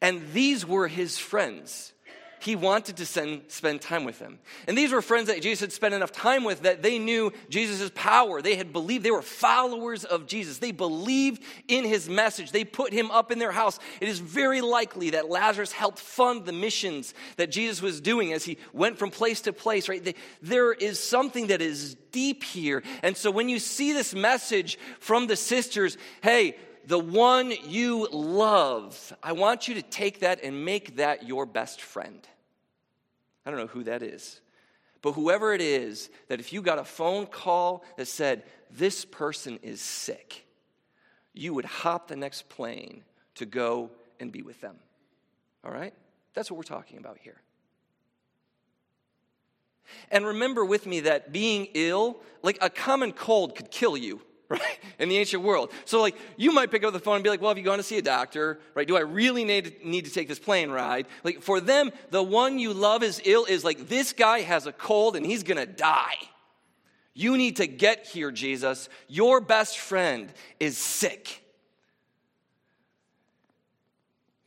And 0.00 0.32
these 0.32 0.66
were 0.66 0.88
his 0.88 1.18
friends 1.18 1.92
he 2.40 2.56
wanted 2.56 2.96
to 2.96 3.06
send, 3.06 3.42
spend 3.48 3.82
time 3.82 4.04
with 4.04 4.18
them. 4.18 4.38
And 4.66 4.76
these 4.76 4.92
were 4.92 5.02
friends 5.02 5.28
that 5.28 5.42
Jesus 5.42 5.60
had 5.60 5.72
spent 5.72 5.94
enough 5.94 6.10
time 6.10 6.42
with 6.42 6.62
that 6.62 6.82
they 6.82 6.98
knew 6.98 7.32
Jesus' 7.50 7.90
power. 7.94 8.40
They 8.40 8.54
had 8.54 8.72
believed, 8.72 9.04
they 9.04 9.10
were 9.10 9.20
followers 9.20 10.04
of 10.04 10.26
Jesus. 10.26 10.58
They 10.58 10.72
believed 10.72 11.42
in 11.68 11.84
his 11.84 12.08
message. 12.08 12.50
They 12.50 12.64
put 12.64 12.92
him 12.92 13.10
up 13.10 13.30
in 13.30 13.38
their 13.38 13.52
house. 13.52 13.78
It 14.00 14.08
is 14.08 14.18
very 14.18 14.62
likely 14.62 15.10
that 15.10 15.28
Lazarus 15.28 15.70
helped 15.70 15.98
fund 15.98 16.46
the 16.46 16.52
missions 16.52 17.12
that 17.36 17.50
Jesus 17.50 17.82
was 17.82 18.00
doing 18.00 18.32
as 18.32 18.44
he 18.44 18.56
went 18.72 18.98
from 18.98 19.10
place 19.10 19.42
to 19.42 19.52
place, 19.52 19.88
right? 19.88 20.02
They, 20.02 20.14
there 20.40 20.72
is 20.72 20.98
something 20.98 21.48
that 21.48 21.60
is 21.60 21.96
deep 22.10 22.42
here. 22.42 22.82
And 23.02 23.16
so 23.16 23.30
when 23.30 23.48
you 23.50 23.58
see 23.58 23.92
this 23.92 24.14
message 24.14 24.78
from 24.98 25.26
the 25.26 25.36
sisters, 25.36 25.98
hey, 26.22 26.56
the 26.86 26.98
one 26.98 27.52
you 27.66 28.08
love, 28.10 29.16
I 29.22 29.32
want 29.32 29.68
you 29.68 29.74
to 29.74 29.82
take 29.82 30.20
that 30.20 30.42
and 30.42 30.64
make 30.64 30.96
that 30.96 31.26
your 31.26 31.46
best 31.46 31.80
friend. 31.80 32.26
I 33.44 33.50
don't 33.50 33.58
know 33.58 33.66
who 33.66 33.84
that 33.84 34.02
is. 34.02 34.40
But 35.02 35.12
whoever 35.12 35.54
it 35.54 35.62
is, 35.62 36.10
that 36.28 36.40
if 36.40 36.52
you 36.52 36.62
got 36.62 36.78
a 36.78 36.84
phone 36.84 37.26
call 37.26 37.84
that 37.96 38.06
said, 38.06 38.44
this 38.70 39.04
person 39.04 39.58
is 39.62 39.80
sick, 39.80 40.46
you 41.32 41.54
would 41.54 41.64
hop 41.64 42.08
the 42.08 42.16
next 42.16 42.48
plane 42.48 43.02
to 43.36 43.46
go 43.46 43.90
and 44.18 44.30
be 44.30 44.42
with 44.42 44.60
them. 44.60 44.76
All 45.64 45.72
right? 45.72 45.94
That's 46.34 46.50
what 46.50 46.58
we're 46.58 46.64
talking 46.64 46.98
about 46.98 47.18
here. 47.18 47.40
And 50.10 50.26
remember 50.26 50.64
with 50.64 50.86
me 50.86 51.00
that 51.00 51.32
being 51.32 51.68
ill, 51.74 52.20
like 52.42 52.58
a 52.60 52.70
common 52.70 53.12
cold 53.12 53.56
could 53.56 53.70
kill 53.70 53.96
you 53.96 54.20
right? 54.58 54.80
In 54.98 55.08
the 55.08 55.16
ancient 55.16 55.44
world. 55.44 55.70
So, 55.84 56.00
like, 56.00 56.16
you 56.36 56.50
might 56.50 56.72
pick 56.72 56.82
up 56.82 56.92
the 56.92 56.98
phone 56.98 57.14
and 57.14 57.24
be 57.24 57.30
like, 57.30 57.40
well, 57.40 57.50
have 57.50 57.58
you 57.58 57.64
gone 57.64 57.78
to 57.78 57.84
see 57.84 57.98
a 57.98 58.02
doctor, 58.02 58.58
right? 58.74 58.86
Do 58.86 58.96
I 58.96 59.00
really 59.00 59.44
need 59.44 59.64
to, 59.66 59.88
need 59.88 60.06
to 60.06 60.10
take 60.10 60.26
this 60.26 60.40
plane 60.40 60.70
ride? 60.70 61.06
Like, 61.22 61.40
for 61.40 61.60
them, 61.60 61.92
the 62.10 62.22
one 62.22 62.58
you 62.58 62.74
love 62.74 63.04
is 63.04 63.22
ill 63.24 63.44
is 63.44 63.62
like, 63.62 63.88
this 63.88 64.12
guy 64.12 64.40
has 64.40 64.66
a 64.66 64.72
cold 64.72 65.14
and 65.14 65.24
he's 65.24 65.44
gonna 65.44 65.66
die. 65.66 66.16
You 67.14 67.36
need 67.36 67.56
to 67.56 67.68
get 67.68 68.08
here, 68.08 68.32
Jesus. 68.32 68.88
Your 69.06 69.40
best 69.40 69.78
friend 69.78 70.32
is 70.58 70.76
sick. 70.76 71.44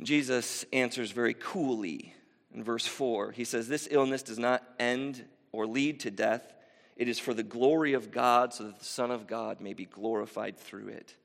Jesus 0.02 0.66
answers 0.74 1.12
very 1.12 1.34
coolly 1.34 2.14
in 2.54 2.62
verse 2.62 2.86
4. 2.86 3.32
He 3.32 3.46
says, 3.46 3.70
This 3.70 3.88
illness 3.90 4.22
does 4.22 4.40
not 4.40 4.64
end 4.80 5.24
or 5.54 5.66
lead 5.66 6.02
to 6.02 6.12
death. 6.12 6.54
It 6.96 7.08
is 7.08 7.20
for 7.20 7.34
the 7.34 7.44
glory 7.44 7.94
of 7.94 8.12
God, 8.12 8.54
so 8.54 8.66
that 8.66 8.80
the 8.80 8.86
Son 8.86 9.12
of 9.12 9.28
God 9.28 9.62
may 9.62 9.74
be 9.74 9.86
glorified 9.86 10.58
through 10.58 10.90
it. 10.90 11.16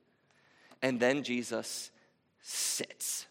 And 0.81 0.99
then 0.99 1.23
Jesus 1.23 1.91
sits. 2.41 3.27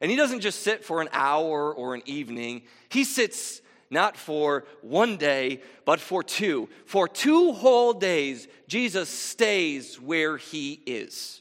And 0.00 0.10
he 0.10 0.16
doesn't 0.16 0.40
just 0.40 0.60
sit 0.62 0.84
for 0.84 1.00
an 1.00 1.08
hour 1.12 1.72
or 1.72 1.94
an 1.94 2.02
evening, 2.06 2.62
he 2.88 3.04
sits 3.04 3.60
not 3.90 4.16
for 4.16 4.64
one 4.82 5.16
day, 5.16 5.62
but 5.84 5.98
for 5.98 6.22
two. 6.22 6.68
For 6.84 7.08
two 7.08 7.52
whole 7.52 7.94
days, 7.94 8.46
Jesus 8.66 9.08
stays 9.08 10.00
where 10.00 10.36
he 10.36 10.82
is. 10.84 11.40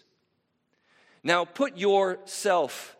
Now, 1.24 1.44
put 1.44 1.78
yourself 1.78 2.96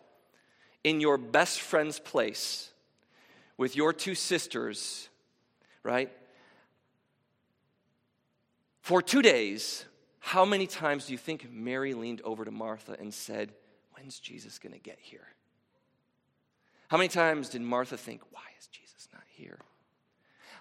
in 0.84 1.00
your 1.00 1.16
best 1.16 1.60
friend's 1.60 1.98
place 1.98 2.70
with 3.56 3.74
your 3.74 3.92
two 3.92 4.14
sisters, 4.14 5.08
right? 5.82 6.12
For 8.88 9.02
two 9.02 9.20
days, 9.20 9.84
how 10.18 10.46
many 10.46 10.66
times 10.66 11.04
do 11.04 11.12
you 11.12 11.18
think 11.18 11.52
Mary 11.52 11.92
leaned 11.92 12.22
over 12.22 12.42
to 12.46 12.50
Martha 12.50 12.96
and 12.98 13.12
said, 13.12 13.52
When's 13.92 14.18
Jesus 14.18 14.58
going 14.58 14.72
to 14.72 14.78
get 14.78 14.96
here? 14.98 15.28
How 16.88 16.96
many 16.96 17.08
times 17.08 17.50
did 17.50 17.60
Martha 17.60 17.98
think, 17.98 18.22
Why 18.30 18.40
is 18.58 18.66
Jesus 18.68 19.06
not 19.12 19.24
here? 19.36 19.58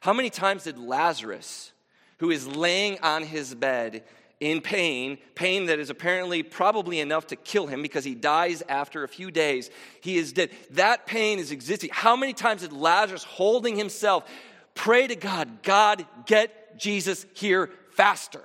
How 0.01 0.11
many 0.11 0.29
times 0.29 0.65
did 0.65 0.77
Lazarus, 0.77 1.71
who 2.17 2.29
is 2.29 2.45
laying 2.45 2.99
on 2.99 3.23
his 3.23 3.55
bed 3.55 4.03
in 4.41 4.59
pain, 4.59 5.19
pain 5.33 5.67
that 5.67 5.79
is 5.79 5.89
apparently 5.89 6.43
probably 6.43 6.99
enough 6.99 7.27
to 7.27 7.37
kill 7.37 7.67
him 7.67 7.81
because 7.81 8.03
he 8.03 8.13
dies 8.13 8.61
after 8.67 9.05
a 9.05 9.07
few 9.07 9.31
days, 9.31 9.69
he 10.01 10.17
is 10.17 10.33
dead. 10.33 10.49
That 10.71 11.05
pain 11.05 11.39
is 11.39 11.51
existing. 11.51 11.91
How 11.93 12.17
many 12.17 12.33
times 12.33 12.59
did 12.59 12.73
Lazarus, 12.73 13.23
holding 13.23 13.77
himself, 13.77 14.29
pray 14.75 15.07
to 15.07 15.15
God, 15.15 15.63
God, 15.63 16.05
get 16.25 16.77
Jesus 16.77 17.25
here 17.33 17.69
faster. 17.97 18.43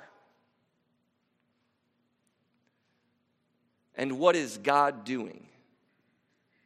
And 3.95 4.19
what 4.19 4.35
is 4.35 4.57
God 4.57 5.05
doing? 5.05 5.47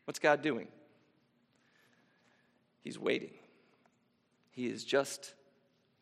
What's 0.04 0.20
God 0.20 0.40
doing? 0.40 0.68
He's 2.84 2.96
waiting. 2.98 3.32
He 4.52 4.68
is 4.68 4.84
just 4.84 5.34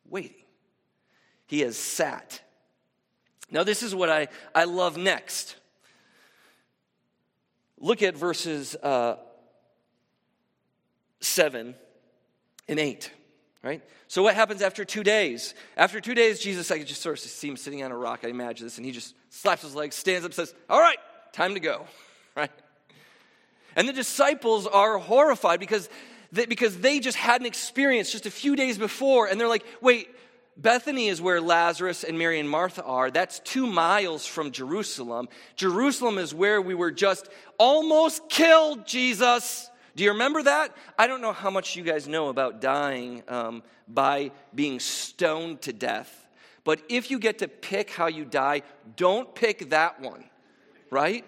waiting. 0.07 0.43
He 1.47 1.61
has 1.61 1.75
sat. 1.75 2.39
Now, 3.49 3.63
this 3.63 3.81
is 3.81 3.95
what 3.95 4.09
I, 4.09 4.27
I 4.53 4.65
love 4.65 4.95
next. 4.95 5.55
Look 7.79 8.03
at 8.03 8.15
verses 8.15 8.75
uh, 8.75 9.15
7 11.19 11.73
and 12.67 12.79
8 12.79 13.11
right? 13.65 13.81
So 14.07 14.21
what 14.21 14.35
happens 14.35 14.61
after 14.61 14.85
two 14.85 15.03
days? 15.03 15.55
After 15.75 15.99
two 15.99 16.13
days, 16.13 16.39
Jesus, 16.39 16.69
I 16.69 16.83
just 16.83 17.01
sort 17.01 17.17
of 17.17 17.19
see 17.19 17.47
him 17.47 17.57
sitting 17.57 17.81
on 17.83 17.91
a 17.91 17.97
rock. 17.97 18.19
I 18.23 18.27
imagine 18.27 18.67
this, 18.67 18.77
and 18.77 18.85
he 18.85 18.91
just 18.91 19.15
slaps 19.31 19.63
his 19.63 19.73
legs, 19.73 19.95
stands 19.95 20.23
up, 20.23 20.33
says, 20.33 20.53
"All 20.69 20.79
right, 20.79 20.99
time 21.33 21.55
to 21.55 21.59
go," 21.59 21.87
right? 22.37 22.51
And 23.75 23.89
the 23.89 23.93
disciples 23.93 24.67
are 24.67 24.99
horrified 24.99 25.59
because 25.59 25.89
they, 26.31 26.45
because 26.45 26.77
they 26.77 26.99
just 26.99 27.17
had 27.17 27.41
an 27.41 27.47
experience 27.47 28.11
just 28.11 28.27
a 28.27 28.31
few 28.31 28.55
days 28.55 28.77
before, 28.77 29.27
and 29.27 29.41
they're 29.41 29.49
like, 29.49 29.65
"Wait." 29.81 30.09
Bethany 30.57 31.09
is 31.09 31.21
where 31.21 31.41
Lazarus 31.41 32.05
and 32.05 32.17
Mary 32.17 32.39
and 32.39 32.49
Martha 32.49 32.81
are. 32.81 33.11
That's 33.11 33.39
two 33.39 33.67
miles 33.67 34.25
from 34.25 34.51
Jerusalem. 34.51 35.27
Jerusalem 35.57 36.17
is 36.17 36.33
where 36.33 36.61
we 36.61 36.73
were 36.73 36.91
just 36.91 37.27
almost 37.59 38.29
killed, 38.29 38.87
Jesus. 38.87 39.69
Do 39.95 40.03
you 40.03 40.11
remember 40.11 40.43
that? 40.43 40.75
I 40.97 41.07
don't 41.07 41.21
know 41.21 41.31
how 41.31 41.49
much 41.49 41.75
you 41.75 41.83
guys 41.83 42.07
know 42.07 42.27
about 42.27 42.59
dying 42.59 43.23
um, 43.27 43.63
by 43.87 44.31
being 44.53 44.79
stoned 44.79 45.61
to 45.63 45.73
death, 45.73 46.27
but 46.63 46.81
if 46.89 47.09
you 47.09 47.19
get 47.19 47.39
to 47.39 47.47
pick 47.47 47.91
how 47.91 48.07
you 48.07 48.25
die, 48.25 48.63
don't 48.97 49.33
pick 49.33 49.69
that 49.69 50.01
one, 50.01 50.23
right? 50.89 51.23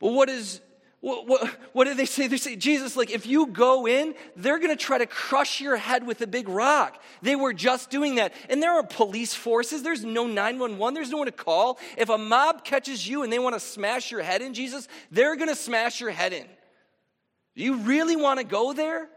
Well, 0.00 0.14
what 0.14 0.28
is 0.28 0.60
what, 1.00 1.26
what, 1.26 1.46
what 1.72 1.86
do 1.86 1.94
they 1.94 2.04
say? 2.04 2.26
They 2.26 2.36
say, 2.36 2.56
Jesus, 2.56 2.94
like, 2.94 3.10
if 3.10 3.26
you 3.26 3.46
go 3.46 3.86
in, 3.86 4.14
they're 4.36 4.58
going 4.58 4.70
to 4.70 4.76
try 4.76 4.98
to 4.98 5.06
crush 5.06 5.58
your 5.58 5.76
head 5.76 6.06
with 6.06 6.20
a 6.20 6.26
big 6.26 6.46
rock. 6.46 7.02
They 7.22 7.36
were 7.36 7.54
just 7.54 7.88
doing 7.88 8.16
that. 8.16 8.34
And 8.50 8.62
there 8.62 8.72
are 8.72 8.82
police 8.82 9.32
forces. 9.32 9.82
There's 9.82 10.04
no 10.04 10.26
911. 10.26 10.92
There's 10.92 11.08
no 11.08 11.16
one 11.16 11.26
to 11.26 11.32
call. 11.32 11.78
If 11.96 12.10
a 12.10 12.18
mob 12.18 12.64
catches 12.64 13.08
you 13.08 13.22
and 13.22 13.32
they 13.32 13.38
want 13.38 13.54
to 13.54 13.60
smash 13.60 14.10
your 14.10 14.20
head 14.20 14.42
in, 14.42 14.52
Jesus, 14.52 14.88
they're 15.10 15.36
going 15.36 15.48
to 15.48 15.56
smash 15.56 16.02
your 16.02 16.10
head 16.10 16.34
in. 16.34 16.44
Do 17.56 17.64
you 17.64 17.76
really 17.78 18.16
want 18.16 18.38
to 18.38 18.44
go 18.44 18.72
there? 18.72 19.08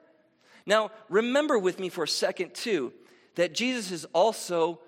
Now, 0.66 0.92
remember 1.10 1.60
with 1.60 1.80
me 1.80 1.90
for 1.90 2.04
a 2.04 2.08
second, 2.08 2.54
too, 2.54 2.94
that 3.36 3.54
Jesus 3.54 3.92
is 3.92 4.06
also 4.14 4.80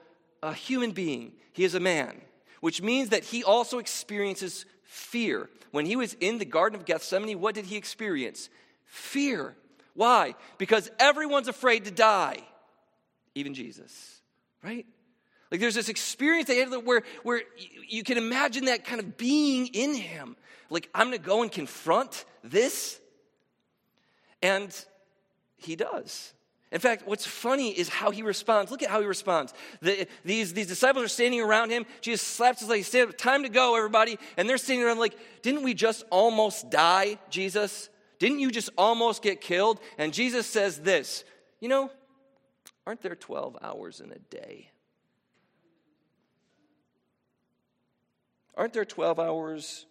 a 0.42 0.54
human 0.54 0.92
being. 0.92 1.34
He 1.54 1.64
is 1.64 1.75
a 1.75 1.80
man, 1.80 2.20
which 2.62 2.82
means 2.82 3.10
that 3.10 3.24
he 3.24 3.44
also 3.44 3.80
experiences 3.80 4.66
fear. 4.84 5.50
When 5.72 5.86
he 5.86 5.96
was 5.96 6.14
in 6.16 6.38
the 6.38 6.46
Garden 6.46 6.80
of 6.80 6.86
Gethsemane, 6.86 7.40
what 7.40 7.56
did 7.56 7.66
he 7.66 7.75
experience? 7.75 8.50
Fear. 8.86 9.56
Why? 9.94 10.36
Because 10.58 10.90
everyone's 11.00 11.48
afraid 11.48 11.86
to 11.86 11.92
die, 11.92 12.40
even 13.34 13.54
Jesus, 13.54 14.22
right? 14.64 14.86
Like 15.52 15.60
there's 15.60 15.75
this 15.75 15.90
experience 15.90 16.50
where, 16.84 17.04
where 17.24 17.42
you 17.88 18.04
can 18.04 18.18
imagine 18.18 18.66
that 18.66 18.84
kind 18.84 19.00
of 19.00 19.18
being 19.18 19.68
in 19.68 19.94
him. 19.94 20.36
Like, 20.70 20.90
I'm 20.94 21.08
gonna 21.08 21.18
go 21.18 21.44
and 21.44 21.52
confront 21.52 22.25
this. 22.44 23.00
And 24.42 24.74
he 25.58 25.75
does. 25.75 26.34
In 26.72 26.80
fact, 26.82 27.08
what's 27.08 27.25
funny 27.25 27.70
is 27.70 27.88
how 27.88 28.12
he 28.12 28.22
responds. 28.22 28.72
Look 28.72 28.84
at 28.84 28.89
how 28.89 29.00
he 29.00 29.08
responds. 29.08 29.54
The, 29.82 30.08
these, 30.25 30.54
these 30.54 30.68
disciples 30.68 31.06
are 31.06 31.10
standing 31.10 31.39
around 31.39 31.70
him. 31.70 31.86
Jesus 32.01 32.22
slaps 32.22 32.60
his 32.60 32.70
leg, 32.70 32.84
stand 32.84 33.10
up, 33.10 33.18
time 33.18 33.44
to 33.44 33.50
go, 33.50 33.77
everybody. 33.77 34.18
And 34.36 34.50
they're 34.50 34.58
standing 34.58 34.86
around 34.86 35.00
like, 35.00 35.18
didn't 35.42 35.63
we 35.63 35.74
just 35.74 36.04
almost 36.10 36.70
die, 36.70 37.18
Jesus? 37.30 37.89
Didn't 38.20 38.39
you 38.39 38.51
just 38.51 38.70
almost 38.77 39.22
get 39.22 39.42
killed? 39.42 39.80
And 39.98 40.13
Jesus 40.13 40.48
says 40.48 40.80
this, 40.80 41.24
you 41.62 41.70
know, 41.70 41.92
aren't 42.86 43.01
there 43.01 43.15
12 43.15 43.58
hours 43.62 44.01
in 44.01 44.12
a 44.12 44.20
day? 44.20 44.72
Aren't 48.58 48.74
there 48.74 48.86
12 48.86 49.20
hours 49.20 49.86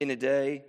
in 0.00 0.10
a 0.10 0.16
day? 0.16 0.64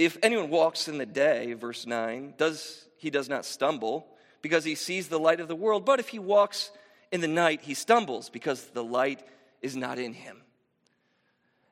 If 0.00 0.16
anyone 0.22 0.48
walks 0.48 0.88
in 0.88 0.96
the 0.96 1.04
day, 1.04 1.52
verse 1.52 1.84
9, 1.84 2.32
does 2.38 2.86
he 2.96 3.10
does 3.10 3.28
not 3.28 3.44
stumble 3.44 4.06
because 4.40 4.64
he 4.64 4.74
sees 4.74 5.08
the 5.08 5.20
light 5.20 5.40
of 5.40 5.48
the 5.48 5.54
world, 5.54 5.84
but 5.84 6.00
if 6.00 6.08
he 6.08 6.18
walks 6.18 6.70
in 7.12 7.20
the 7.20 7.28
night, 7.28 7.60
he 7.60 7.74
stumbles 7.74 8.30
because 8.30 8.64
the 8.68 8.82
light 8.82 9.22
is 9.60 9.76
not 9.76 9.98
in 9.98 10.14
him. 10.14 10.38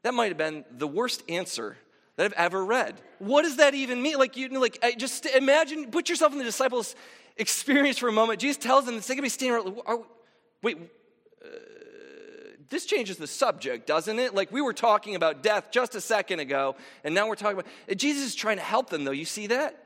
That 0.02 0.12
might 0.12 0.28
have 0.28 0.37
been 0.37 0.66
the 0.70 0.87
worst 0.87 1.23
answer 1.30 1.78
that 2.16 2.26
I've 2.26 2.32
ever 2.35 2.62
read. 2.62 3.00
What 3.18 3.44
does 3.44 3.56
that 3.56 3.75
even 3.75 4.02
mean? 4.02 4.18
Like 4.18 4.37
you 4.37 4.50
like 4.61 4.78
just 4.99 5.25
imagine 5.25 5.90
put 5.90 6.11
yourself 6.11 6.32
in 6.32 6.38
the 6.38 6.44
disciples' 6.44 6.97
experience 7.38 7.97
for 7.97 8.11
a 8.11 8.12
moment. 8.12 8.40
Jesus 8.40 8.58
tells 8.58 8.85
them 8.85 8.97
they're 8.97 9.08
going 9.08 9.16
to 9.16 9.23
be 9.23 9.30
standing 9.30 9.73
around. 9.87 10.04
Wait, 10.62 10.76
this 12.71 12.85
changes 12.85 13.17
the 13.17 13.27
subject, 13.27 13.87
doesn't 13.87 14.19
it? 14.19 14.35
Like 14.35 14.53
we 14.53 14.61
were 14.61 14.73
talking 14.73 15.15
about 15.15 15.43
death 15.43 15.69
just 15.71 15.95
a 15.95 16.01
second 16.01 16.41
ago, 16.41 16.77
and 17.05 17.15
now 17.15 17.29
we're 17.29 17.35
talking 17.35 17.59
about 17.59 17.97
Jesus 17.97 18.27
is 18.27 18.35
trying 18.35 18.57
to 18.59 18.63
help 18.63 18.91
them, 18.91 19.05
though. 19.05 19.13
You 19.13 19.25
see 19.25 19.49
that? 19.49 19.85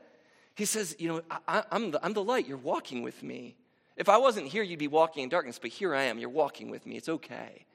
He 0.55 0.65
says, 0.65 0.95
You 0.99 1.07
know, 1.07 1.21
I, 1.47 1.63
am 1.71 1.91
the, 1.91 2.05
I'm 2.05 2.13
the 2.13 2.23
light. 2.23 2.47
You're 2.47 2.57
walking 2.57 3.01
with 3.01 3.23
me. 3.23 3.55
If 3.95 4.09
I 4.09 4.17
wasn't 4.17 4.47
here, 4.47 4.63
you'd 4.63 4.79
be 4.79 4.87
walking 4.87 5.23
in 5.23 5.29
darkness, 5.29 5.59
but 5.59 5.69
here 5.69 5.93
I 5.95 6.03
am. 6.03 6.17
You're 6.17 6.29
walking 6.29 6.69
with 6.69 6.85
me. 6.85 6.97
It's 6.97 7.09
okay. 7.09 7.65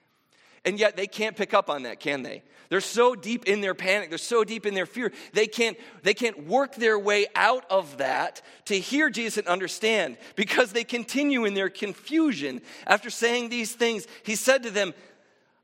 And 0.65 0.79
yet 0.79 0.97
they 0.97 1.07
can't 1.07 1.37
pick 1.37 1.55
up 1.55 1.71
on 1.71 1.85
that, 1.85 2.01
can 2.01 2.23
they? 2.23 2.43
They're 2.69 2.81
so 2.81 3.15
deep 3.15 3.47
in 3.47 3.61
their 3.61 3.75
panic, 3.75 4.11
they're 4.11 4.19
so 4.19 4.45
deep 4.45 4.67
in 4.67 4.75
their 4.75 4.87
fear, 4.87 5.13
they 5.33 5.47
can't, 5.47 5.79
they 6.03 6.13
can't 6.13 6.47
work 6.47 6.75
their 6.75 6.99
way 6.99 7.27
out 7.35 7.65
of 7.71 7.99
that 7.99 8.43
to 8.67 8.79
hear 8.79 9.09
Jesus 9.09 9.39
and 9.39 9.49
understand 9.49 10.19
because 10.37 10.73
they 10.73 10.85
continue 10.85 11.47
in 11.47 11.55
their 11.55 11.71
confusion. 11.71 12.61
After 12.87 13.09
saying 13.09 13.49
these 13.49 13.73
things, 13.73 14.07
he 14.23 14.35
said 14.35 14.65
to 14.65 14.71
them, 14.71 14.93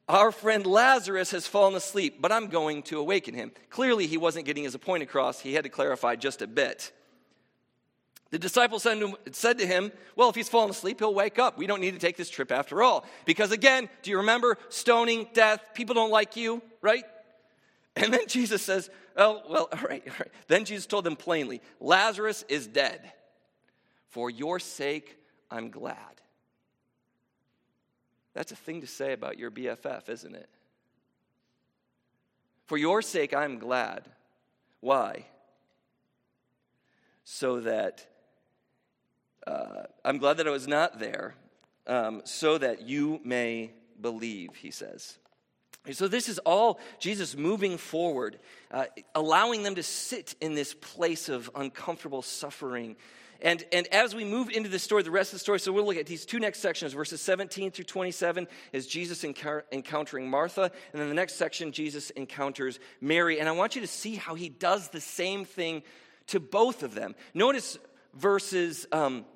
Our 0.08 0.32
friend 0.32 0.64
Lazarus 0.64 1.30
has 1.32 1.46
fallen 1.46 1.74
asleep, 1.74 2.16
but 2.20 2.32
I'm 2.32 2.46
going 2.46 2.82
to 2.84 2.98
awaken 2.98 3.34
him. 3.34 3.52
Clearly, 3.68 4.06
he 4.06 4.16
wasn't 4.16 4.46
getting 4.46 4.64
his 4.64 4.76
point 4.78 5.02
across. 5.02 5.40
He 5.40 5.52
had 5.52 5.64
to 5.64 5.70
clarify 5.70 6.16
just 6.16 6.40
a 6.40 6.46
bit. 6.46 6.90
The 8.34 8.40
disciples 8.40 8.84
said 9.30 9.58
to 9.58 9.64
him, 9.64 9.92
Well, 10.16 10.28
if 10.28 10.34
he's 10.34 10.48
fallen 10.48 10.68
asleep, 10.68 10.98
he'll 10.98 11.14
wake 11.14 11.38
up. 11.38 11.56
We 11.56 11.68
don't 11.68 11.80
need 11.80 11.92
to 11.92 12.00
take 12.00 12.16
this 12.16 12.28
trip 12.28 12.50
after 12.50 12.82
all. 12.82 13.06
Because 13.26 13.52
again, 13.52 13.88
do 14.02 14.10
you 14.10 14.16
remember 14.16 14.58
stoning, 14.70 15.28
death? 15.34 15.60
People 15.72 15.94
don't 15.94 16.10
like 16.10 16.34
you, 16.34 16.60
right? 16.82 17.04
And 17.94 18.12
then 18.12 18.26
Jesus 18.26 18.60
says, 18.60 18.90
Oh, 19.16 19.40
well, 19.48 19.68
all 19.72 19.88
right, 19.88 20.02
all 20.04 20.16
right. 20.18 20.32
Then 20.48 20.64
Jesus 20.64 20.84
told 20.84 21.04
them 21.04 21.14
plainly, 21.14 21.62
Lazarus 21.78 22.44
is 22.48 22.66
dead. 22.66 23.12
For 24.08 24.30
your 24.30 24.58
sake, 24.58 25.16
I'm 25.48 25.70
glad. 25.70 25.96
That's 28.32 28.50
a 28.50 28.56
thing 28.56 28.80
to 28.80 28.88
say 28.88 29.12
about 29.12 29.38
your 29.38 29.52
BFF, 29.52 30.08
isn't 30.08 30.34
it? 30.34 30.48
For 32.66 32.76
your 32.76 33.00
sake, 33.00 33.32
I'm 33.32 33.60
glad. 33.60 34.08
Why? 34.80 35.26
So 37.22 37.60
that 37.60 38.08
uh, 39.46 39.84
I'm 40.04 40.18
glad 40.18 40.38
that 40.38 40.46
I 40.46 40.50
was 40.50 40.66
not 40.66 40.98
there, 40.98 41.34
um, 41.86 42.22
so 42.24 42.58
that 42.58 42.82
you 42.82 43.20
may 43.24 43.72
believe, 44.00 44.54
he 44.56 44.70
says. 44.70 45.18
So, 45.92 46.08
this 46.08 46.30
is 46.30 46.38
all 46.40 46.80
Jesus 46.98 47.36
moving 47.36 47.76
forward, 47.76 48.38
uh, 48.70 48.86
allowing 49.14 49.62
them 49.62 49.74
to 49.74 49.82
sit 49.82 50.34
in 50.40 50.54
this 50.54 50.72
place 50.72 51.28
of 51.28 51.50
uncomfortable 51.54 52.22
suffering. 52.22 52.96
And, 53.42 53.62
and 53.70 53.86
as 53.88 54.14
we 54.14 54.24
move 54.24 54.48
into 54.48 54.70
the 54.70 54.78
story, 54.78 55.02
the 55.02 55.10
rest 55.10 55.34
of 55.34 55.36
the 55.36 55.40
story, 55.40 55.60
so 55.60 55.70
we'll 55.72 55.84
look 55.84 55.98
at 55.98 56.06
these 56.06 56.24
two 56.24 56.38
next 56.38 56.60
sections, 56.60 56.94
verses 56.94 57.20
17 57.20 57.72
through 57.72 57.84
27, 57.84 58.48
is 58.72 58.86
Jesus 58.86 59.24
encountering 59.24 60.30
Martha. 60.30 60.62
And 60.92 61.02
then 61.02 61.08
the 61.10 61.14
next 61.14 61.34
section, 61.34 61.70
Jesus 61.70 62.08
encounters 62.10 62.80
Mary. 63.02 63.40
And 63.40 63.48
I 63.48 63.52
want 63.52 63.74
you 63.74 63.82
to 63.82 63.86
see 63.86 64.14
how 64.14 64.34
he 64.34 64.48
does 64.48 64.88
the 64.88 65.00
same 65.00 65.44
thing 65.44 65.82
to 66.28 66.40
both 66.40 66.82
of 66.82 66.94
them. 66.94 67.14
Notice 67.34 67.78
verses. 68.14 68.86
Um, 68.90 69.26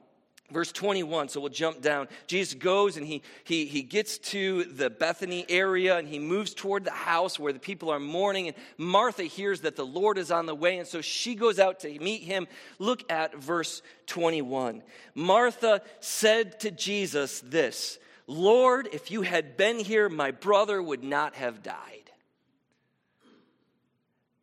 Verse 0.51 0.73
21, 0.73 1.29
so 1.29 1.41
we'll 1.41 1.51
jump 1.51 1.83
down. 1.83 2.09
Jesus 2.27 2.55
goes 2.55 2.97
and 2.97 3.07
he, 3.07 3.21
he, 3.45 3.67
he 3.67 3.83
gets 3.83 4.17
to 4.17 4.65
the 4.65 4.89
Bethany 4.89 5.45
area 5.47 5.99
and 5.99 6.09
he 6.09 6.19
moves 6.19 6.55
toward 6.55 6.85
the 6.85 6.91
house 6.91 7.39
where 7.39 7.53
the 7.53 7.59
people 7.59 7.91
are 7.91 8.01
mourning. 8.01 8.49
And 8.49 8.57
Martha 8.79 9.25
hears 9.25 9.61
that 9.61 9.77
the 9.77 9.85
Lord 9.85 10.17
is 10.17 10.31
on 10.31 10.47
the 10.47 10.55
way, 10.55 10.79
and 10.79 10.89
so 10.89 11.03
she 11.03 11.35
goes 11.35 11.59
out 11.59 11.81
to 11.81 11.99
meet 11.99 12.23
him. 12.23 12.49
Look 12.79 13.11
at 13.13 13.37
verse 13.37 13.83
21. 14.07 14.83
Martha 15.15 15.83
said 16.01 16.61
to 16.61 16.71
Jesus 16.71 17.41
this 17.41 17.99
Lord, 18.27 18.89
if 18.93 19.11
you 19.11 19.23
had 19.23 19.59
been 19.59 19.79
here, 19.79 20.09
my 20.09 20.31
brother 20.31 20.83
would 20.83 21.05
not 21.05 21.35
have 21.35 21.63
died. 21.63 22.11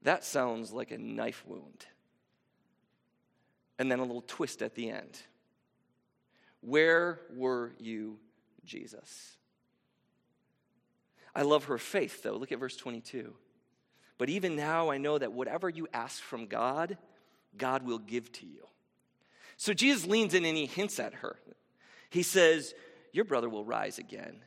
That 0.03 0.23
sounds 0.23 0.71
like 0.71 0.91
a 0.91 0.99
knife 0.99 1.43
wound. 1.47 1.85
And 3.79 3.91
then 3.91 3.97
a 3.97 4.03
little 4.03 4.23
twist 4.25 4.61
at 4.61 4.75
the 4.75 4.91
end. 4.91 5.19
Where 6.65 7.19
were 7.31 7.73
you, 7.77 8.17
Jesus? 8.65 9.37
I 11.35 11.43
love 11.43 11.65
her 11.65 11.77
faith, 11.77 12.23
though. 12.23 12.37
Look 12.37 12.51
at 12.51 12.59
verse 12.59 12.75
22. 12.75 13.35
But 14.17 14.29
even 14.29 14.55
now, 14.55 14.89
I 14.89 14.97
know 14.97 15.19
that 15.19 15.31
whatever 15.31 15.69
you 15.69 15.87
ask 15.93 16.23
from 16.23 16.47
God, 16.47 16.97
God 17.55 17.83
will 17.83 17.99
give 17.99 18.31
to 18.33 18.47
you. 18.47 18.65
So 19.57 19.73
Jesus 19.73 20.07
leans 20.07 20.33
in 20.33 20.43
and 20.43 20.57
he 20.57 20.65
hints 20.65 20.99
at 20.99 21.13
her. 21.15 21.37
He 22.09 22.23
says, 22.23 22.73
Your 23.11 23.25
brother 23.25 23.47
will 23.47 23.63
rise 23.63 23.99
again. 23.99 24.37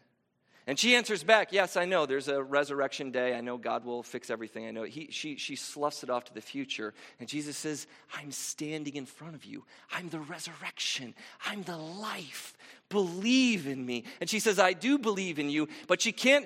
And 0.69 0.79
she 0.79 0.95
answers 0.95 1.25
back, 1.25 1.51
Yes, 1.51 1.79
I 1.79 1.87
know. 1.87 2.05
There's 2.05 2.29
a 2.29 2.43
resurrection 2.43 3.11
day. 3.11 3.35
I 3.35 3.41
know 3.41 3.57
God 3.57 3.87
will 3.87 4.03
fix 4.03 4.29
everything. 4.29 4.67
I 4.67 4.71
know. 4.71 4.83
He, 4.83 5.09
she, 5.11 5.37
she 5.37 5.57
sloughs 5.57 6.03
it 6.03 6.11
off 6.11 6.27
to 6.27 6.35
the 6.35 6.43
future. 6.43 6.93
And 7.19 7.27
Jesus 7.27 7.57
says, 7.57 7.87
I'm 8.15 8.31
standing 8.31 8.95
in 8.95 9.07
front 9.07 9.35
of 9.35 9.47
you. 9.47 9.65
I'm 9.91 10.11
the 10.11 10.21
resurrection. 10.21 11.15
I'm 11.47 11.63
the 11.63 11.79
life. 11.79 12.55
Believe 12.91 13.67
in 13.67 13.85
me. 13.85 14.05
And 14.21 14.29
she 14.29 14.41
says, 14.41 14.59
I 14.59 14.75
do 14.75 14.99
believe 14.99 15.39
in 15.39 15.49
you. 15.49 15.69
But 15.87 16.03
she 16.03 16.13
can't, 16.13 16.45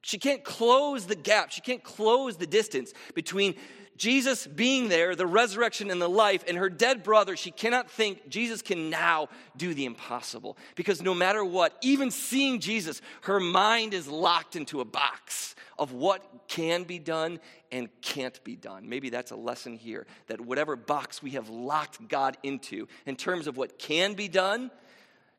she 0.00 0.18
can't 0.18 0.42
close 0.42 1.06
the 1.06 1.14
gap. 1.14 1.52
She 1.52 1.60
can't 1.60 1.84
close 1.84 2.38
the 2.38 2.46
distance 2.48 2.92
between 3.14 3.54
Jesus 4.02 4.48
being 4.48 4.88
there, 4.88 5.14
the 5.14 5.28
resurrection 5.28 5.88
and 5.88 6.02
the 6.02 6.08
life, 6.08 6.42
and 6.48 6.58
her 6.58 6.68
dead 6.68 7.04
brother, 7.04 7.36
she 7.36 7.52
cannot 7.52 7.88
think 7.88 8.28
Jesus 8.28 8.60
can 8.60 8.90
now 8.90 9.28
do 9.56 9.74
the 9.74 9.84
impossible. 9.84 10.58
Because 10.74 11.00
no 11.00 11.14
matter 11.14 11.44
what, 11.44 11.78
even 11.82 12.10
seeing 12.10 12.58
Jesus, 12.58 13.00
her 13.20 13.38
mind 13.38 13.94
is 13.94 14.08
locked 14.08 14.56
into 14.56 14.80
a 14.80 14.84
box 14.84 15.54
of 15.78 15.92
what 15.92 16.48
can 16.48 16.82
be 16.82 16.98
done 16.98 17.38
and 17.70 17.88
can't 18.00 18.42
be 18.42 18.56
done. 18.56 18.88
Maybe 18.88 19.08
that's 19.08 19.30
a 19.30 19.36
lesson 19.36 19.76
here 19.76 20.08
that 20.26 20.40
whatever 20.40 20.74
box 20.74 21.22
we 21.22 21.30
have 21.30 21.48
locked 21.48 22.08
God 22.08 22.36
into 22.42 22.88
in 23.06 23.14
terms 23.14 23.46
of 23.46 23.56
what 23.56 23.78
can 23.78 24.14
be 24.14 24.26
done, 24.26 24.72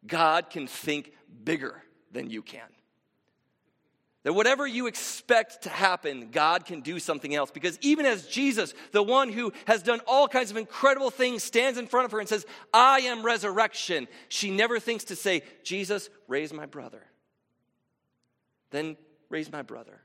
God 0.07 0.49
can 0.49 0.67
think 0.67 1.11
bigger 1.43 1.83
than 2.13 2.29
you 2.29 2.41
can. 2.41 2.69
That 4.23 4.33
whatever 4.33 4.65
you 4.65 4.87
expect 4.87 5.63
to 5.63 5.69
happen, 5.69 6.29
God 6.31 6.65
can 6.65 6.79
do 6.79 6.97
something 6.99 7.35
else. 7.35 7.51
Because 7.51 7.77
even 7.81 8.05
as 8.05 8.25
Jesus, 8.25 8.73
the 8.93 9.03
one 9.03 9.29
who 9.29 9.51
has 9.65 9.83
done 9.83 9.99
all 10.07 10.29
kinds 10.29 10.49
of 10.49 10.55
incredible 10.55 11.09
things, 11.09 11.43
stands 11.43 11.77
in 11.77 11.87
front 11.87 12.05
of 12.05 12.11
her 12.11 12.19
and 12.19 12.29
says, 12.29 12.45
I 12.73 13.01
am 13.01 13.25
resurrection, 13.25 14.07
she 14.29 14.49
never 14.49 14.79
thinks 14.79 15.05
to 15.05 15.17
say, 15.17 15.43
Jesus, 15.63 16.09
raise 16.27 16.53
my 16.53 16.65
brother. 16.65 17.03
Then 18.71 18.95
raise 19.29 19.51
my 19.51 19.61
brother. 19.61 19.99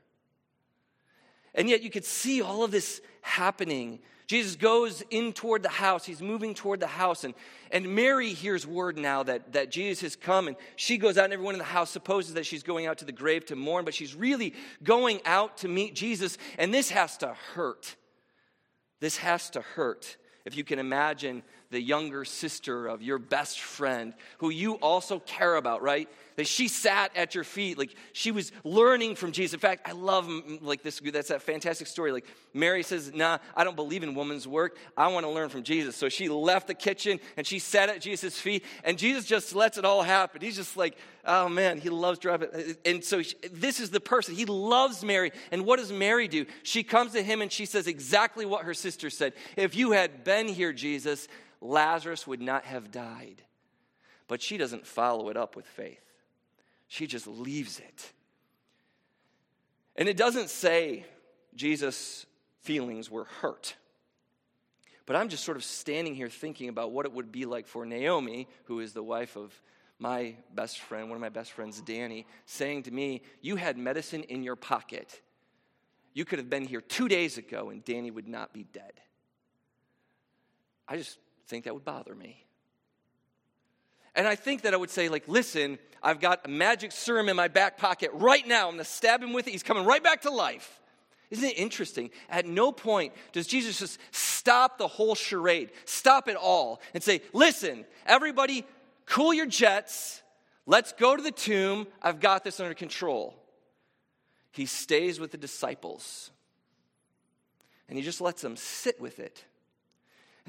And 1.55 1.69
yet 1.69 1.81
you 1.81 1.89
could 1.89 2.05
see 2.05 2.41
all 2.41 2.63
of 2.63 2.71
this 2.71 3.01
happening 3.21 3.99
Jesus 4.29 4.55
goes 4.55 5.01
in 5.09 5.33
toward 5.33 5.63
the 5.63 5.69
house. 5.69 6.05
He's 6.05 6.21
moving 6.21 6.53
toward 6.53 6.79
the 6.79 6.85
house. 6.85 7.23
And, 7.23 7.33
and 7.71 7.95
Mary 7.95 8.31
hears 8.31 8.67
word 8.67 8.95
now 8.95 9.23
that, 9.23 9.53
that 9.53 9.71
Jesus 9.71 10.01
has 10.01 10.15
come. 10.15 10.47
And 10.47 10.55
she 10.75 10.99
goes 10.99 11.17
out, 11.17 11.23
and 11.23 11.33
everyone 11.33 11.55
in 11.55 11.59
the 11.59 11.65
house 11.65 11.89
supposes 11.89 12.35
that 12.35 12.45
she's 12.45 12.61
going 12.61 12.85
out 12.85 12.99
to 12.99 13.05
the 13.05 13.11
grave 13.11 13.47
to 13.47 13.55
mourn, 13.55 13.85
but 13.85 13.95
she's 13.95 14.13
really 14.13 14.53
going 14.83 15.19
out 15.25 15.57
to 15.57 15.67
meet 15.67 15.95
Jesus. 15.95 16.37
And 16.59 16.71
this 16.71 16.91
has 16.91 17.17
to 17.17 17.35
hurt. 17.55 17.95
This 18.99 19.17
has 19.17 19.49
to 19.49 19.61
hurt. 19.61 20.17
If 20.45 20.55
you 20.55 20.63
can 20.63 20.77
imagine 20.77 21.41
the 21.71 21.81
younger 21.81 22.25
sister 22.25 22.87
of 22.87 23.03
your 23.03 23.19
best 23.19 23.59
friend 23.59 24.13
who 24.39 24.49
you 24.49 24.73
also 24.75 25.19
care 25.19 25.55
about, 25.55 25.83
right? 25.83 26.09
That 26.35 26.47
she 26.47 26.67
sat 26.67 27.15
at 27.15 27.35
your 27.35 27.43
feet, 27.43 27.77
like 27.77 27.93
she 28.11 28.31
was 28.31 28.51
learning 28.63 29.15
from 29.15 29.33
Jesus. 29.33 29.53
In 29.53 29.59
fact, 29.59 29.87
I 29.87 29.91
love 29.91 30.25
mm, 30.25 30.41
mm, 30.41 30.63
like 30.63 30.81
this. 30.81 30.99
That's 30.99 31.27
that 31.27 31.41
fantastic 31.41 31.85
story. 31.85 32.11
Like 32.11 32.25
Mary 32.53 32.81
says, 32.81 33.13
"Nah, 33.13 33.39
I 33.55 33.63
don't 33.63 33.75
believe 33.75 34.03
in 34.03 34.15
woman's 34.15 34.47
work. 34.47 34.77
I 34.95 35.09
want 35.09 35.25
to 35.25 35.29
learn 35.29 35.49
from 35.49 35.63
Jesus." 35.63 35.95
So 35.95 36.09
she 36.09 36.29
left 36.29 36.67
the 36.67 36.73
kitchen 36.73 37.19
and 37.35 37.45
she 37.45 37.59
sat 37.59 37.89
at 37.89 38.01
Jesus' 38.01 38.39
feet, 38.39 38.63
and 38.83 38.97
Jesus 38.97 39.25
just 39.25 39.53
lets 39.53 39.77
it 39.77 39.85
all 39.85 40.01
happen. 40.01 40.41
He's 40.41 40.55
just 40.55 40.77
like, 40.77 40.97
"Oh 41.25 41.49
man, 41.49 41.77
he 41.77 41.89
loves 41.89 42.19
driving." 42.19 42.49
Uh, 42.53 42.73
and 42.85 43.03
so 43.03 43.21
she, 43.21 43.35
this 43.51 43.81
is 43.81 43.89
the 43.89 43.99
person 43.99 44.33
he 44.33 44.45
loves, 44.45 45.03
Mary. 45.03 45.31
And 45.51 45.65
what 45.65 45.77
does 45.77 45.91
Mary 45.91 46.29
do? 46.29 46.45
She 46.63 46.83
comes 46.83 47.11
to 47.13 47.21
him 47.21 47.41
and 47.41 47.51
she 47.51 47.65
says 47.65 47.85
exactly 47.85 48.45
what 48.45 48.63
her 48.63 48.73
sister 48.73 49.09
said. 49.09 49.33
If 49.57 49.75
you 49.75 49.91
had 49.91 50.23
been 50.23 50.47
here, 50.47 50.71
Jesus 50.71 51.27
Lazarus 51.61 52.25
would 52.25 52.41
not 52.41 52.65
have 52.65 52.91
died. 52.91 53.41
But 54.27 54.41
she 54.41 54.57
doesn't 54.57 54.85
follow 54.85 55.29
it 55.29 55.37
up 55.37 55.55
with 55.55 55.65
faith, 55.65 56.03
she 56.87 57.07
just 57.07 57.27
leaves 57.27 57.79
it. 57.79 58.13
And 59.95 60.07
it 60.07 60.15
doesn't 60.15 60.49
say 60.49 61.05
Jesus' 61.55 62.25
feelings 62.61 63.11
were 63.11 63.25
hurt. 63.25 63.75
But 65.05 65.15
I'm 65.15 65.27
just 65.27 65.43
sort 65.43 65.57
of 65.57 65.63
standing 65.63 66.13
here 66.13 66.29
thinking 66.29 66.69
about 66.69 66.91
what 66.91 67.05
it 67.05 67.11
would 67.11 67.31
be 67.31 67.45
like 67.45 67.67
for 67.67 67.85
Naomi, 67.85 68.47
who 68.65 68.79
is 68.79 68.93
the 68.93 69.03
wife 69.03 69.35
of 69.35 69.59
my 69.97 70.35
best 70.53 70.79
friend, 70.79 71.09
one 71.09 71.15
of 71.15 71.21
my 71.21 71.29
best 71.29 71.51
friends, 71.51 71.81
Danny, 71.81 72.25
saying 72.45 72.83
to 72.83 72.91
me, 72.91 73.23
You 73.41 73.57
had 73.57 73.77
medicine 73.77 74.23
in 74.23 74.43
your 74.43 74.55
pocket. 74.55 75.21
You 76.13 76.25
could 76.25 76.39
have 76.39 76.49
been 76.49 76.65
here 76.65 76.81
two 76.81 77.07
days 77.07 77.37
ago 77.37 77.69
and 77.69 77.83
Danny 77.83 78.11
would 78.11 78.27
not 78.27 78.53
be 78.53 78.63
dead. 78.63 78.93
I 80.87 80.97
just 80.97 81.17
think 81.49 81.65
that 81.65 81.73
would 81.73 81.83
bother 81.83 82.15
me. 82.15 82.45
And 84.15 84.27
I 84.27 84.35
think 84.35 84.61
that 84.61 84.73
I 84.73 84.77
would 84.77 84.89
say, 84.89 85.09
like, 85.09 85.27
listen, 85.27 85.79
I've 86.01 86.19
got 86.19 86.45
a 86.45 86.49
magic 86.49 86.91
serum 86.91 87.29
in 87.29 87.35
my 87.35 87.47
back 87.47 87.77
pocket 87.77 88.11
right 88.13 88.47
now. 88.47 88.67
I'm 88.67 88.75
going 88.75 88.79
to 88.79 88.85
stab 88.85 89.21
him 89.21 89.33
with 89.33 89.47
it. 89.47 89.51
He's 89.51 89.63
coming 89.63 89.85
right 89.85 90.03
back 90.03 90.21
to 90.21 90.31
life. 90.31 90.79
Isn't 91.29 91.49
it 91.49 91.57
interesting? 91.57 92.09
At 92.29 92.45
no 92.45 92.71
point 92.71 93.13
does 93.33 93.45
Jesus 93.45 93.79
just 93.79 93.99
stop 94.11 94.77
the 94.77 94.87
whole 94.87 95.15
charade, 95.15 95.71
stop 95.85 96.27
it 96.27 96.35
all, 96.35 96.81
and 96.93 97.03
say, 97.03 97.21
listen, 97.33 97.85
everybody, 98.05 98.65
cool 99.05 99.33
your 99.33 99.45
jets. 99.45 100.23
Let's 100.65 100.91
go 100.93 101.15
to 101.15 101.21
the 101.21 101.31
tomb. 101.31 101.87
I've 102.01 102.19
got 102.19 102.43
this 102.43 102.59
under 102.59 102.73
control. 102.73 103.35
He 104.51 104.65
stays 104.65 105.19
with 105.19 105.31
the 105.31 105.37
disciples 105.37 106.31
and 107.87 107.97
he 107.97 108.03
just 108.03 108.21
lets 108.21 108.41
them 108.41 108.55
sit 108.55 108.99
with 108.99 109.19
it. 109.19 109.45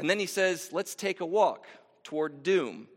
And 0.01 0.09
then 0.09 0.19
he 0.19 0.27
says, 0.27 0.71
Let's 0.73 0.95
take 0.95 1.21
a 1.21 1.27
walk 1.27 1.67
toward 2.05 2.43
doom. 2.43 2.89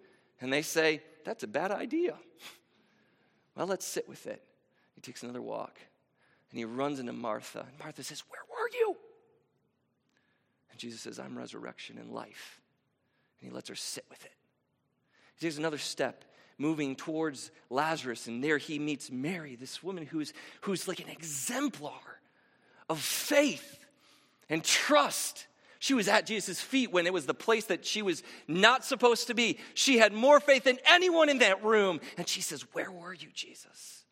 And 0.42 0.52
they 0.52 0.62
say, 0.62 1.02
That's 1.26 1.44
a 1.44 1.48
bad 1.48 1.72
idea. 1.72 2.16
Well, 3.56 3.68
let's 3.68 3.86
sit 3.86 4.10
with 4.10 4.26
it. 4.26 4.42
He 4.96 5.02
takes 5.02 5.22
another 5.22 5.40
walk 5.40 5.78
and 6.50 6.58
he 6.58 6.66
runs 6.66 7.00
into 7.00 7.14
Martha. 7.14 7.60
And 7.70 7.78
Martha 7.78 8.02
says, 8.02 8.24
Where 8.30 8.42
were 8.50 8.70
you? 8.74 8.96
And 10.72 10.80
Jesus 10.80 11.02
says, 11.02 11.20
I'm 11.20 11.38
resurrection 11.38 12.00
and 12.00 12.12
life. 12.12 12.60
And 13.40 13.50
he 13.50 13.54
lets 13.54 13.70
her 13.70 13.76
sit 13.76 14.06
with 14.10 14.26
it. 14.26 14.34
He 15.36 15.46
takes 15.46 15.60
another 15.60 15.78
step, 15.78 16.26
moving 16.58 16.96
towards 16.96 17.52
Lazarus, 17.70 18.28
and 18.28 18.44
there 18.44 18.58
he 18.58 18.80
meets 18.80 19.12
Mary, 19.12 19.56
this 19.56 19.84
woman 19.84 20.06
who's, 20.06 20.34
who's 20.62 20.88
like 20.88 21.00
an 21.00 21.10
exemplar 21.10 22.20
of 22.90 23.00
faith 23.00 23.86
and 24.50 24.64
trust. 24.64 25.46
She 25.84 25.94
was 25.94 26.08
at 26.08 26.26
Jesus' 26.26 26.62
feet 26.62 26.94
when 26.94 27.06
it 27.06 27.12
was 27.12 27.26
the 27.26 27.34
place 27.34 27.66
that 27.66 27.86
she 27.86 28.02
was 28.02 28.24
not 28.48 28.86
supposed 28.86 29.28
to 29.28 29.34
be. 29.34 29.60
She 29.74 29.98
had 29.98 30.14
more 30.14 30.40
faith 30.40 30.64
than 30.64 30.78
anyone 30.86 31.28
in 31.28 31.40
that 31.40 31.62
room. 31.62 32.00
And 32.18 32.26
she 32.26 32.40
says, 32.40 32.62
Where 32.72 32.90
were 32.90 33.14
you, 33.14 33.28
Jesus? 33.34 34.06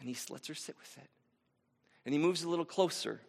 And 0.00 0.08
he 0.08 0.16
lets 0.30 0.48
her 0.48 0.54
sit 0.54 0.76
with 0.78 0.96
it. 0.96 1.10
And 2.06 2.14
he 2.14 2.18
moves 2.18 2.42
a 2.42 2.48
little 2.48 2.64
closer. 2.64 3.20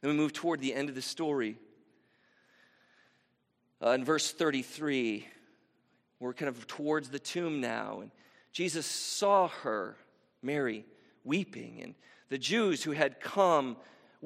Then 0.00 0.12
we 0.12 0.16
move 0.16 0.32
toward 0.32 0.60
the 0.60 0.72
end 0.72 0.90
of 0.90 0.94
the 0.94 1.02
story. 1.02 1.58
Uh, 3.84 3.90
in 3.90 4.04
verse 4.04 4.30
33, 4.30 5.26
we're 6.20 6.34
kind 6.34 6.48
of 6.48 6.68
towards 6.68 7.08
the 7.08 7.18
tomb 7.18 7.60
now. 7.60 7.98
And 8.00 8.12
Jesus 8.52 8.86
saw 8.86 9.48
her, 9.48 9.96
Mary, 10.40 10.84
weeping. 11.24 11.80
And 11.82 11.96
the 12.28 12.38
Jews 12.38 12.84
who 12.84 12.92
had 12.92 13.18
come 13.18 13.76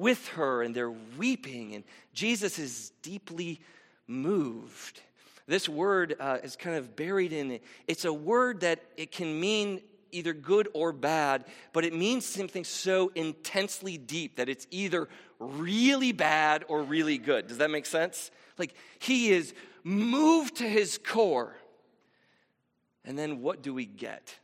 with 0.01 0.27
her, 0.29 0.63
and 0.63 0.75
they're 0.75 0.91
weeping. 0.91 1.75
And 1.75 1.83
Jesus 2.13 2.57
is 2.57 2.91
deeply 3.03 3.61
moved. 4.07 4.99
This 5.47 5.69
word 5.69 6.15
uh, 6.19 6.39
is 6.43 6.55
kind 6.55 6.75
of 6.75 6.95
buried 6.95 7.31
in 7.31 7.51
it. 7.51 7.63
It's 7.87 8.03
a 8.03 8.11
word 8.11 8.61
that 8.61 8.83
it 8.97 9.11
can 9.11 9.39
mean 9.39 9.81
either 10.11 10.33
good 10.33 10.67
or 10.73 10.91
bad, 10.91 11.45
but 11.71 11.85
it 11.85 11.93
means 11.93 12.25
something 12.25 12.63
so 12.63 13.11
intensely 13.15 13.97
deep 13.97 14.37
that 14.37 14.49
it's 14.49 14.67
either 14.71 15.07
really 15.39 16.11
bad 16.11 16.65
or 16.67 16.81
really 16.81 17.17
good. 17.17 17.47
Does 17.47 17.59
that 17.59 17.69
make 17.69 17.85
sense? 17.85 18.31
Like 18.57 18.73
he 18.99 19.31
is 19.31 19.53
moved 19.83 20.57
to 20.57 20.67
his 20.67 20.97
core. 20.97 21.55
And 23.05 23.17
then 23.17 23.41
what 23.41 23.61
do 23.61 23.73
we 23.73 23.85
get? 23.85 24.35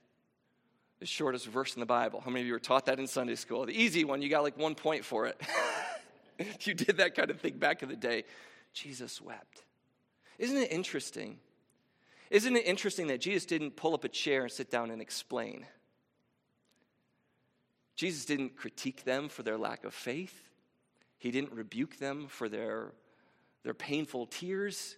The 0.99 1.05
shortest 1.05 1.45
verse 1.47 1.75
in 1.75 1.79
the 1.79 1.85
Bible. 1.85 2.21
How 2.21 2.31
many 2.31 2.41
of 2.41 2.47
you 2.47 2.53
were 2.53 2.59
taught 2.59 2.87
that 2.87 2.99
in 2.99 3.07
Sunday 3.07 3.35
school? 3.35 3.65
The 3.65 3.79
easy 3.79 4.03
one, 4.03 4.21
you 4.21 4.29
got 4.29 4.43
like 4.43 4.57
one 4.57 4.75
point 4.75 5.05
for 5.05 5.27
it. 5.27 5.39
you 6.61 6.73
did 6.73 6.97
that 6.97 7.15
kind 7.15 7.29
of 7.29 7.39
thing 7.39 7.57
back 7.57 7.83
in 7.83 7.89
the 7.89 7.95
day. 7.95 8.23
Jesus 8.73 9.21
wept. 9.21 9.63
Isn't 10.39 10.57
it 10.57 10.71
interesting? 10.71 11.37
Isn't 12.29 12.55
it 12.55 12.65
interesting 12.65 13.07
that 13.07 13.21
Jesus 13.21 13.45
didn't 13.45 13.75
pull 13.75 13.93
up 13.93 14.03
a 14.03 14.09
chair 14.09 14.43
and 14.43 14.51
sit 14.51 14.69
down 14.69 14.91
and 14.91 15.01
explain? 15.01 15.65
Jesus 17.95 18.25
didn't 18.25 18.55
critique 18.55 19.03
them 19.03 19.29
for 19.29 19.43
their 19.43 19.57
lack 19.57 19.83
of 19.83 19.93
faith. 19.93 20.43
He 21.17 21.31
didn't 21.31 21.53
rebuke 21.53 21.97
them 21.97 22.27
for 22.27 22.47
their, 22.47 22.93
their 23.63 23.73
painful 23.73 24.27
tears. 24.27 24.95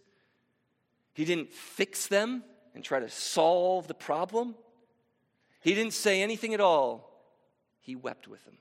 He 1.13 1.23
didn't 1.23 1.53
fix 1.53 2.07
them 2.07 2.43
and 2.75 2.83
try 2.83 2.99
to 2.99 3.09
solve 3.09 3.87
the 3.87 3.93
problem. 3.93 4.55
He 5.61 5.73
didn't 5.73 5.93
say 5.93 6.21
anything 6.21 6.53
at 6.53 6.61
all. 6.61 7.09
He 7.81 7.95
wept 7.95 8.27
with 8.27 8.43
them. 8.45 8.57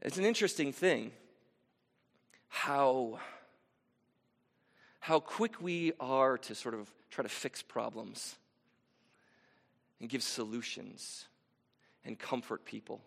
It's 0.00 0.18
an 0.18 0.24
interesting 0.24 0.72
thing 0.72 1.12
how, 2.48 3.18
how 5.00 5.20
quick 5.20 5.62
we 5.62 5.92
are 6.00 6.36
to 6.38 6.54
sort 6.54 6.74
of 6.74 6.92
try 7.10 7.22
to 7.22 7.28
fix 7.28 7.62
problems 7.62 8.36
and 10.00 10.08
give 10.08 10.22
solutions 10.22 11.26
and 12.04 12.18
comfort 12.18 12.64
people. 12.64 13.00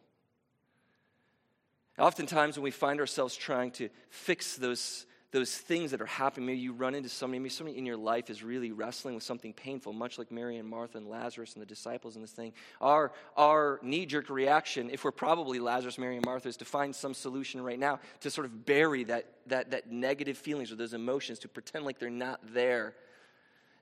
Oftentimes, 1.98 2.58
when 2.58 2.64
we 2.64 2.72
find 2.72 3.00
ourselves 3.00 3.36
trying 3.36 3.72
to 3.72 3.90
fix 4.10 4.56
those, 4.56 5.06
those 5.36 5.54
things 5.54 5.92
that 5.92 6.00
are 6.00 6.06
happening, 6.06 6.46
maybe 6.46 6.60
you 6.60 6.72
run 6.72 6.96
into 6.96 7.10
somebody, 7.10 7.40
maybe 7.40 7.50
somebody 7.50 7.78
in 7.78 7.86
your 7.86 7.98
life 7.98 8.30
is 8.30 8.42
really 8.42 8.72
wrestling 8.72 9.16
with 9.16 9.24
something 9.24 9.52
painful, 9.52 9.92
much 9.92 10.18
like 10.18 10.32
Mary 10.32 10.56
and 10.56 10.68
Martha 10.68 10.98
and 10.98 11.10
Lazarus 11.10 11.56
and 11.56 11.62
the 11.62 11.66
disciples 11.66 12.16
in 12.16 12.22
this 12.22 12.32
thing. 12.32 12.54
Our, 12.80 13.12
our 13.36 13.82
knee 13.84 14.06
jerk 14.06 14.30
reaction, 14.30 14.90
if 14.90 15.04
we're 15.04 15.12
probably 15.12 15.60
Lazarus, 15.60 15.98
Mary, 15.98 16.16
and 16.16 16.26
Martha, 16.26 16.48
is 16.48 16.56
to 16.58 16.66
find 16.66 16.96
some 16.96 17.14
solution 17.14 17.62
right 17.62 17.78
now 17.78 18.00
to 18.22 18.32
sort 18.32 18.46
of 18.46 18.66
bury 18.66 19.04
that, 19.04 19.26
that, 19.48 19.72
that 19.72 19.92
negative 19.92 20.38
feelings 20.38 20.72
or 20.72 20.76
those 20.76 20.94
emotions, 20.94 21.40
to 21.40 21.50
pretend 21.50 21.84
like 21.84 22.00
they're 22.00 22.10
not 22.10 22.40
there 22.54 22.96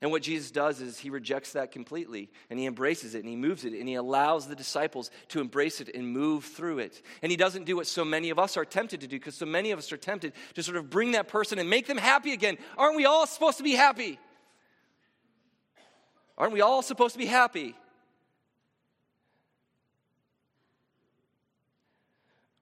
and 0.04 0.12
what 0.12 0.22
Jesus 0.22 0.52
does 0.52 0.82
is 0.82 1.00
he 1.00 1.10
rejects 1.10 1.54
that 1.54 1.72
completely 1.72 2.30
and 2.50 2.60
he 2.60 2.66
embraces 2.66 3.16
it 3.16 3.20
and 3.20 3.30
he 3.30 3.38
moves 3.38 3.64
it 3.64 3.72
and 3.72 3.88
he 3.88 3.96
allows 3.96 4.48
the 4.48 4.56
disciples 4.56 5.10
to 5.30 5.40
embrace 5.40 5.80
it 5.80 5.96
and 5.96 6.06
move 6.06 6.44
through 6.44 6.80
it. 6.80 7.02
And 7.22 7.32
he 7.32 7.38
doesn't 7.38 7.64
do 7.64 7.78
what 7.78 7.88
so 7.88 8.04
many 8.04 8.30
of 8.30 8.38
us 8.38 8.58
are 8.58 8.66
tempted 8.66 9.00
to 9.00 9.08
do 9.08 9.16
because 9.18 9.36
so 9.36 9.46
many 9.46 9.72
of 9.72 9.80
us 9.80 9.94
are 9.94 9.98
tempted 9.98 10.34
to 10.56 10.62
sort 10.62 10.76
of 10.76 10.90
bring 10.90 11.14
that 11.14 11.30
person 11.30 11.58
and 11.58 11.70
make 11.70 11.88
them 11.88 11.98
happy 11.98 12.34
again. 12.34 12.58
Aren't 12.78 12.98
we 12.98 13.06
all 13.06 13.26
supposed 13.26 13.60
to 13.60 13.64
be 13.64 13.76
happy? 13.76 14.20
Aren't 16.38 16.52
we 16.52 16.60
all 16.60 16.82
supposed 16.82 17.14
to 17.14 17.20
be 17.20 17.26
happy? 17.26 17.74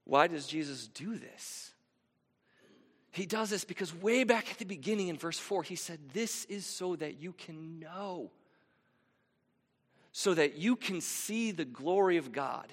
Why 0.06 0.28
does 0.28 0.46
Jesus 0.46 0.86
do 0.86 1.18
this? 1.18 1.71
He 3.12 3.26
does 3.26 3.50
this 3.50 3.66
because 3.66 3.94
way 3.94 4.24
back 4.24 4.50
at 4.52 4.58
the 4.58 4.66
beginning 4.66 5.10
in 5.10 5.18
verse 5.18 5.38
4, 5.38 5.64
he 5.64 5.76
said, 5.76 6.00
This 6.14 6.46
is 6.46 6.66
so 6.66 6.96
that 6.96 7.22
you 7.22 7.34
can 7.34 7.80
know, 7.80 8.32
so 10.14 10.34
that 10.34 10.56
you 10.58 10.78
can 10.78 11.02
see 11.02 11.52
the 11.52 11.66
glory 11.66 12.16
of 12.18 12.32
God, 12.32 12.72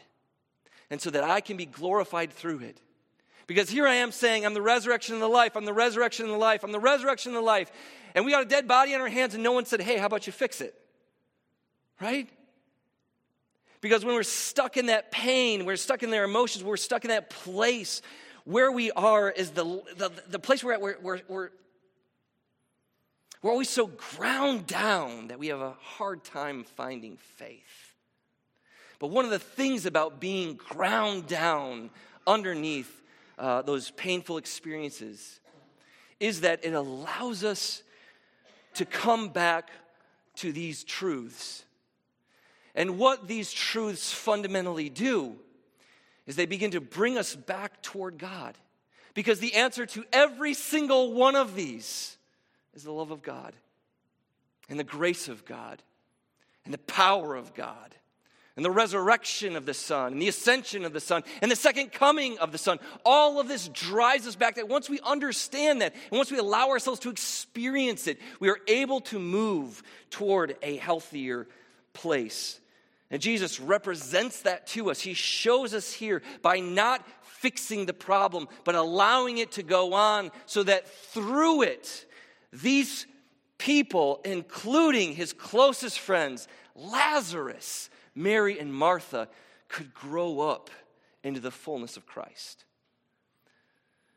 and 0.91 1.01
so 1.01 1.11
that 1.11 1.25
I 1.25 1.41
can 1.41 1.57
be 1.57 1.67
glorified 1.67 2.33
through 2.33 2.61
it. 2.61 2.81
Because 3.49 3.69
here 3.69 3.87
I 3.87 3.95
am 3.95 4.13
saying, 4.13 4.47
I'm 4.47 4.55
the 4.55 4.63
resurrection 4.63 5.15
and 5.15 5.23
the 5.23 5.29
life, 5.29 5.57
I'm 5.57 5.65
the 5.65 5.75
resurrection 5.75 6.27
and 6.27 6.35
the 6.35 6.39
life, 6.39 6.63
I'm 6.63 6.73
the 6.73 6.79
resurrection 6.79 7.31
and 7.31 7.37
the 7.37 7.47
life. 7.47 7.73
And 8.15 8.25
we 8.25 8.31
got 8.31 8.43
a 8.43 8.49
dead 8.49 8.69
body 8.69 8.95
on 8.95 9.01
our 9.01 9.09
hands, 9.09 9.35
and 9.35 9.43
no 9.43 9.53
one 9.53 9.65
said, 9.65 9.81
Hey, 9.81 9.99
how 9.99 10.07
about 10.07 10.29
you 10.29 10.33
fix 10.33 10.61
it? 10.61 10.75
Right? 12.01 12.29
Because 13.81 14.05
when 14.05 14.15
we're 14.15 14.23
stuck 14.23 14.77
in 14.77 14.87
that 14.87 15.11
pain, 15.11 15.65
we're 15.65 15.77
stuck 15.77 16.05
in 16.05 16.11
their 16.11 16.25
emotions, 16.25 16.63
we're 16.65 16.77
stuck 16.77 17.05
in 17.05 17.09
that 17.09 17.31
place 17.31 18.03
where 18.49 18.73
we 18.73 18.91
are 18.93 19.29
is 19.29 19.51
the, 19.51 19.65
the, 19.99 20.11
the 20.31 20.39
place 20.39 20.65
we're 20.65 20.73
at, 20.73 20.81
we're, 20.81 20.97
we're, 21.03 21.21
we're, 21.29 21.51
we're 23.43 23.51
always 23.51 23.69
so 23.69 23.89
ground 24.17 24.67
down 24.67 25.29
that 25.29 25.39
we 25.39 25.49
have 25.49 25.61
a 25.61 25.77
hard 25.83 26.25
time 26.25 26.65
finding 26.65 27.19
faith. 27.37 27.95
But 29.01 29.09
one 29.09 29.27
of 29.27 29.31
the 29.31 29.39
things 29.39 29.85
about 29.85 30.19
being 30.19 30.55
ground 30.55 31.27
down 31.27 31.91
underneath 32.27 33.03
uh, 33.39 33.61
those 33.61 33.91
painful 33.91 34.39
experiences 34.39 35.41
is 36.19 36.41
that 36.41 36.65
it 36.65 36.73
allows 36.73 37.45
us 37.45 37.83
to 38.75 38.87
come 38.87 39.29
back 39.29 39.69
to 40.37 40.53
these 40.53 40.85
truths. 40.85 41.65
And 42.75 42.97
what 42.97 43.29
these 43.29 43.53
truths 43.53 44.11
fundamentally 44.11 44.89
do 44.89 45.37
is 46.29 46.37
they 46.37 46.47
begin 46.47 46.71
to 46.73 46.81
bring 46.81 47.19
us 47.19 47.35
back 47.35 47.83
toward 47.83 48.19
God. 48.19 48.57
Because 49.15 49.41
the 49.41 49.55
answer 49.55 49.87
to 49.87 50.05
every 50.13 50.55
single 50.55 51.15
one 51.15 51.35
of 51.35 51.57
these 51.57 52.17
is 52.75 52.85
the 52.85 52.93
love 52.93 53.11
of 53.11 53.23
God 53.23 53.55
and 54.69 54.79
the 54.79 54.85
grace 54.85 55.27
of 55.27 55.45
God 55.45 55.83
and 56.65 56.73
the 56.73 56.79
power 56.79 57.35
of 57.35 57.55
God 57.55 57.95
and 58.55 58.65
the 58.65 58.71
resurrection 58.71 59.57
of 59.57 59.65
the 59.65 59.73
Son 59.73 60.13
and 60.13 60.21
the 60.21 60.29
ascension 60.29 60.85
of 60.85 60.93
the 60.93 61.01
Son 61.01 61.25
and 61.41 61.51
the 61.51 61.57
second 61.57 61.93
coming 61.93 62.39
of 62.39 62.53
the 62.53 62.59
Son. 62.59 62.79
All 63.07 63.41
of 63.41 63.49
this 63.49 63.69
drives 63.69 64.27
us 64.27 64.37
back 64.37 64.57
that 64.57 64.69
once 64.69 64.91
we 64.91 65.01
understand 65.01 65.81
that 65.81 65.95
and 66.11 66.19
once 66.19 66.31
we 66.31 66.39
allow 66.39 66.69
ourselves 66.69 67.01
to 67.01 67.11
experience 67.11 68.07
it, 68.07 68.19
we 68.39 68.51
are 68.51 68.61
able 68.69 69.01
to 69.01 69.19
move 69.19 69.83
toward 70.11 70.57
a 70.63 70.77
healthier 70.77 71.49
place 71.95 72.61
and 73.11 73.23
Jesus 73.23 73.59
represents 73.59 74.43
that 74.43 74.67
to 74.69 74.91
us. 74.91 75.01
He 75.01 75.15
shows 75.15 75.73
us 75.73 75.93
here 75.93 76.23
by 76.43 76.61
not 76.61 77.07
fixing 77.23 77.87
the 77.87 77.95
problem, 77.95 78.49
but 78.65 78.75
allowing 78.75 79.39
it 79.39 79.53
to 79.53 79.63
go 79.63 79.95
on 79.95 80.31
so 80.47 80.63
that 80.65 80.87
through 80.87 81.63
it, 81.63 82.07
these 82.53 83.07
people, 83.57 84.21
including 84.25 85.15
his 85.15 85.33
closest 85.33 85.99
friends, 85.99 86.49
Lazarus, 86.75 87.89
Mary, 88.15 88.59
and 88.59 88.75
Martha, 88.75 89.29
could 89.69 89.95
grow 89.95 90.41
up 90.41 90.71
into 91.25 91.41
the 91.41 91.51
fullness 91.51 91.97
of 91.97 92.07
Christ. 92.07 92.65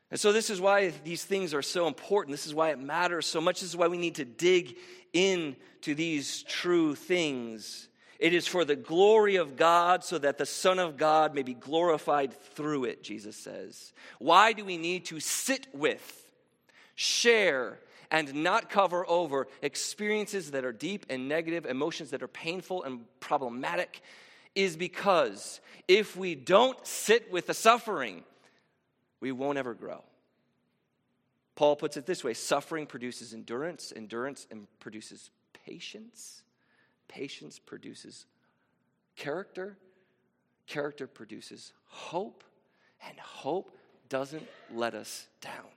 And 0.10 0.20
so, 0.20 0.34
this 0.34 0.50
is 0.50 0.60
why 0.60 0.90
these 1.06 1.24
things 1.24 1.54
are 1.54 1.62
so 1.62 1.88
important. 1.88 2.34
This 2.34 2.46
is 2.46 2.54
why 2.54 2.72
it 2.72 2.80
matters 2.80 3.26
so 3.26 3.40
much. 3.40 3.62
This 3.62 3.70
is 3.70 3.78
why 3.78 3.88
we 3.88 3.98
need 3.98 4.16
to 4.16 4.26
dig 4.26 4.76
into 5.14 5.96
these 5.96 6.44
true 6.44 6.96
things 6.96 7.88
it 8.22 8.36
is 8.36 8.46
for 8.46 8.64
the 8.64 8.76
glory 8.76 9.38
of 9.38 9.58
God, 9.58 10.04
so 10.04 10.20
that 10.20 10.38
the 10.38 10.46
Son 10.46 10.78
of 10.78 10.96
God 10.96 11.34
may 11.34 11.42
be 11.42 11.56
glorified 11.56 12.34
through 12.34 12.84
it, 12.86 13.02
Jesus 13.02 13.36
says. 13.36 13.94
Why 14.20 14.54
do 14.54 14.64
we 14.64 14.78
need 14.78 15.06
to 15.06 15.20
sit 15.20 15.66
with, 15.74 16.32
share, 16.94 17.80
and 18.12 18.32
not 18.36 18.70
cover 18.70 19.10
over 19.10 19.48
experiences 19.64 20.52
that 20.52 20.64
are 20.64 20.72
deep 20.72 21.08
and 21.10 21.28
negative, 21.28 21.66
emotions 21.66 22.12
that 22.12 22.22
are 22.22 22.28
painful 22.28 22.84
and 22.84 23.06
problematic? 23.20 24.02
Is 24.54 24.78
because 24.78 25.60
if 25.88 26.16
we 26.16 26.36
don't 26.36 26.86
sit 26.86 27.32
with 27.32 27.48
the 27.48 27.56
suffering, 27.56 28.24
we 29.20 29.32
won't 29.32 29.58
ever 29.58 29.74
grow. 29.74 30.04
Paul 31.56 31.76
puts 31.76 31.98
it 31.98 32.06
this 32.06 32.24
way 32.24 32.36
suffering 32.36 32.86
produces 32.86 33.34
endurance, 33.34 33.92
endurance 33.96 34.46
produces 34.80 35.32
patience, 35.66 36.44
patience 37.12 37.60
produces 37.60 38.26
character, 39.18 39.78
character 40.66 41.08
produces 41.08 41.74
hope, 41.86 42.44
and 43.06 43.20
hope 43.20 43.78
doesn't 44.08 44.48
let 44.74 44.94
us 44.94 45.28
down. 45.42 45.68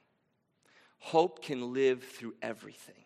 Hope 0.99 1.43
can 1.43 1.75
live 1.75 2.05
through 2.05 2.35
everything. 2.41 3.05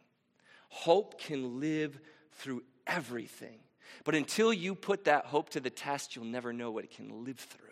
Hope 0.68 1.18
can 1.18 1.58
live 1.58 1.98
through 2.32 2.62
everything. 2.86 3.58
But 4.04 4.14
until 4.14 4.52
you 4.52 4.74
put 4.74 5.04
that 5.04 5.24
hope 5.24 5.48
to 5.50 5.60
the 5.60 5.70
test, 5.70 6.14
you'll 6.14 6.26
never 6.26 6.52
know 6.52 6.70
what 6.70 6.84
it 6.84 6.90
can 6.90 7.24
live 7.24 7.38
through. 7.38 7.68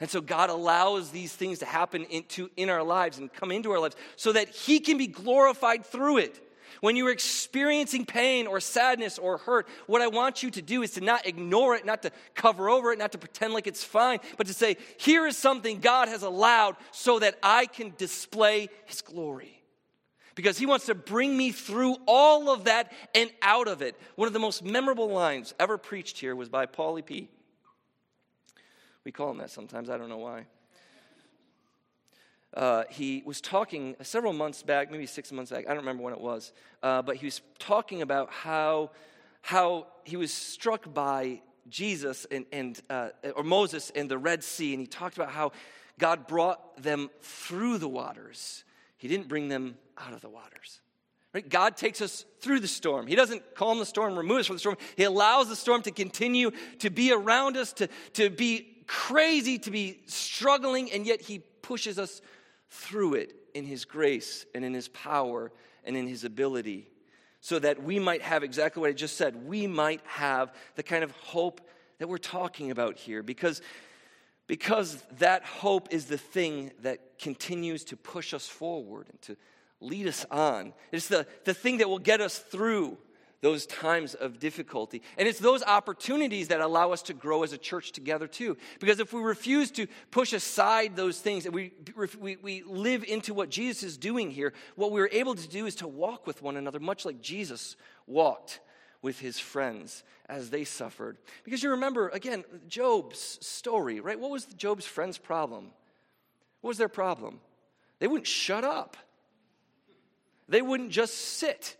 And 0.00 0.08
so 0.10 0.20
God 0.20 0.50
allows 0.50 1.10
these 1.10 1.34
things 1.34 1.58
to 1.60 1.66
happen 1.66 2.04
into, 2.04 2.50
in 2.56 2.70
our 2.70 2.82
lives 2.82 3.18
and 3.18 3.32
come 3.32 3.50
into 3.52 3.70
our 3.72 3.78
lives 3.78 3.96
so 4.16 4.32
that 4.32 4.48
He 4.48 4.80
can 4.80 4.96
be 4.96 5.06
glorified 5.06 5.84
through 5.84 6.18
it. 6.18 6.45
When 6.80 6.96
you're 6.96 7.10
experiencing 7.10 8.06
pain 8.06 8.46
or 8.46 8.60
sadness 8.60 9.18
or 9.18 9.38
hurt, 9.38 9.68
what 9.86 10.02
I 10.02 10.06
want 10.08 10.42
you 10.42 10.50
to 10.52 10.62
do 10.62 10.82
is 10.82 10.92
to 10.92 11.00
not 11.00 11.26
ignore 11.26 11.76
it, 11.76 11.84
not 11.84 12.02
to 12.02 12.10
cover 12.34 12.68
over 12.68 12.92
it, 12.92 12.98
not 12.98 13.12
to 13.12 13.18
pretend 13.18 13.54
like 13.54 13.66
it's 13.66 13.84
fine, 13.84 14.20
but 14.36 14.46
to 14.46 14.54
say, 14.54 14.76
here 14.98 15.26
is 15.26 15.36
something 15.36 15.80
God 15.80 16.08
has 16.08 16.22
allowed 16.22 16.76
so 16.92 17.18
that 17.18 17.36
I 17.42 17.66
can 17.66 17.92
display 17.96 18.68
His 18.86 19.02
glory 19.02 19.56
because 20.36 20.58
he 20.58 20.66
wants 20.66 20.86
to 20.86 20.94
bring 20.94 21.36
me 21.36 21.50
through 21.50 21.96
all 22.06 22.50
of 22.50 22.64
that 22.64 22.92
and 23.14 23.30
out 23.42 23.66
of 23.66 23.82
it. 23.82 23.98
One 24.14 24.28
of 24.28 24.32
the 24.32 24.38
most 24.38 24.62
memorable 24.62 25.08
lines 25.08 25.54
ever 25.58 25.78
preached 25.78 26.18
here 26.18 26.36
was 26.36 26.48
by 26.48 26.66
Paulie 26.66 27.04
P. 27.04 27.28
We 29.02 29.12
call 29.12 29.30
him 29.30 29.38
that 29.38 29.50
sometimes, 29.50 29.88
I 29.88 29.96
don't 29.96 30.08
know 30.08 30.18
why. 30.18 30.46
Uh, 32.56 32.84
he 32.88 33.22
was 33.26 33.42
talking 33.42 33.94
several 34.02 34.32
months 34.32 34.62
back, 34.62 34.90
maybe 34.90 35.04
six 35.04 35.30
months 35.30 35.50
back, 35.50 35.66
I 35.66 35.68
don't 35.68 35.78
remember 35.78 36.02
when 36.02 36.14
it 36.14 36.20
was, 36.20 36.52
uh, 36.82 37.02
but 37.02 37.16
he 37.16 37.26
was 37.26 37.42
talking 37.58 38.00
about 38.00 38.30
how, 38.30 38.90
how 39.42 39.88
he 40.04 40.16
was 40.16 40.32
struck 40.32 40.92
by 40.92 41.42
Jesus 41.68 42.26
and, 42.30 42.46
and 42.52 42.80
uh, 42.88 43.10
or 43.34 43.44
Moses 43.44 43.92
and 43.94 44.10
the 44.10 44.16
Red 44.16 44.42
Sea, 44.42 44.72
and 44.72 44.80
he 44.80 44.86
talked 44.86 45.16
about 45.16 45.30
how 45.30 45.52
God 45.98 46.26
brought 46.26 46.82
them 46.82 47.10
through 47.20 47.76
the 47.76 47.88
waters. 47.88 48.64
He 48.96 49.06
didn't 49.06 49.28
bring 49.28 49.48
them 49.48 49.76
out 49.98 50.14
of 50.14 50.22
the 50.22 50.30
waters. 50.30 50.80
Right? 51.34 51.46
God 51.46 51.76
takes 51.76 52.00
us 52.00 52.24
through 52.40 52.60
the 52.60 52.68
storm. 52.68 53.06
He 53.06 53.14
doesn't 53.14 53.54
calm 53.54 53.78
the 53.78 53.84
storm, 53.84 54.16
remove 54.16 54.38
us 54.38 54.46
from 54.46 54.56
the 54.56 54.60
storm. 54.60 54.78
He 54.96 55.04
allows 55.04 55.50
the 55.50 55.56
storm 55.56 55.82
to 55.82 55.90
continue 55.90 56.52
to 56.78 56.88
be 56.88 57.12
around 57.12 57.58
us, 57.58 57.74
to, 57.74 57.88
to 58.14 58.30
be 58.30 58.76
crazy 58.86 59.58
to 59.58 59.70
be 59.70 60.00
struggling, 60.06 60.90
and 60.92 61.06
yet 61.06 61.20
He 61.20 61.40
pushes 61.60 61.98
us 61.98 62.22
through 62.70 63.14
it 63.14 63.34
in 63.54 63.64
His 63.64 63.84
grace 63.84 64.46
and 64.54 64.64
in 64.64 64.74
His 64.74 64.88
power 64.88 65.52
and 65.84 65.96
in 65.96 66.06
His 66.06 66.24
ability 66.24 66.88
so 67.40 67.58
that 67.58 67.82
we 67.82 67.98
might 67.98 68.22
have 68.22 68.42
exactly 68.42 68.80
what 68.80 68.90
I 68.90 68.92
just 68.92 69.16
said. 69.16 69.46
We 69.46 69.66
might 69.66 70.00
have 70.04 70.52
the 70.74 70.82
kind 70.82 71.04
of 71.04 71.12
hope 71.12 71.60
that 71.98 72.08
we're 72.08 72.18
talking 72.18 72.70
about 72.70 72.96
here 72.96 73.22
because, 73.22 73.62
because 74.46 75.02
that 75.18 75.44
hope 75.44 75.88
is 75.92 76.06
the 76.06 76.18
thing 76.18 76.72
that 76.82 77.18
continues 77.18 77.84
to 77.84 77.96
push 77.96 78.34
us 78.34 78.48
forward 78.48 79.06
and 79.10 79.22
to 79.22 79.36
lead 79.80 80.06
us 80.06 80.26
on. 80.30 80.72
It's 80.92 81.08
the, 81.08 81.26
the 81.44 81.54
thing 81.54 81.78
that 81.78 81.88
will 81.88 81.98
get 81.98 82.20
us 82.20 82.38
through 82.38 82.98
those 83.40 83.66
times 83.66 84.14
of 84.14 84.38
difficulty. 84.38 85.02
And 85.18 85.28
it's 85.28 85.38
those 85.38 85.62
opportunities 85.62 86.48
that 86.48 86.60
allow 86.60 86.92
us 86.92 87.02
to 87.02 87.14
grow 87.14 87.42
as 87.42 87.52
a 87.52 87.58
church 87.58 87.92
together, 87.92 88.26
too. 88.26 88.56
Because 88.80 88.98
if 88.98 89.12
we 89.12 89.20
refuse 89.20 89.70
to 89.72 89.86
push 90.10 90.32
aside 90.32 90.96
those 90.96 91.18
things 91.18 91.46
and 91.46 91.54
we, 91.54 91.72
we, 92.18 92.36
we 92.36 92.62
live 92.62 93.04
into 93.04 93.34
what 93.34 93.50
Jesus 93.50 93.82
is 93.82 93.98
doing 93.98 94.30
here, 94.30 94.52
what 94.74 94.90
we're 94.90 95.10
able 95.12 95.34
to 95.34 95.48
do 95.48 95.66
is 95.66 95.74
to 95.76 95.88
walk 95.88 96.26
with 96.26 96.42
one 96.42 96.56
another, 96.56 96.80
much 96.80 97.04
like 97.04 97.20
Jesus 97.20 97.76
walked 98.06 98.60
with 99.02 99.20
his 99.20 99.38
friends 99.38 100.02
as 100.28 100.50
they 100.50 100.64
suffered. 100.64 101.18
Because 101.44 101.62
you 101.62 101.70
remember, 101.70 102.08
again, 102.08 102.44
Job's 102.68 103.38
story, 103.40 104.00
right? 104.00 104.18
What 104.18 104.30
was 104.30 104.46
Job's 104.46 104.86
friends' 104.86 105.18
problem? 105.18 105.70
What 106.62 106.68
was 106.68 106.78
their 106.78 106.88
problem? 106.88 107.40
They 107.98 108.08
wouldn't 108.08 108.26
shut 108.26 108.64
up. 108.64 108.96
They 110.48 110.62
wouldn't 110.62 110.90
just 110.90 111.14
sit 111.14 111.76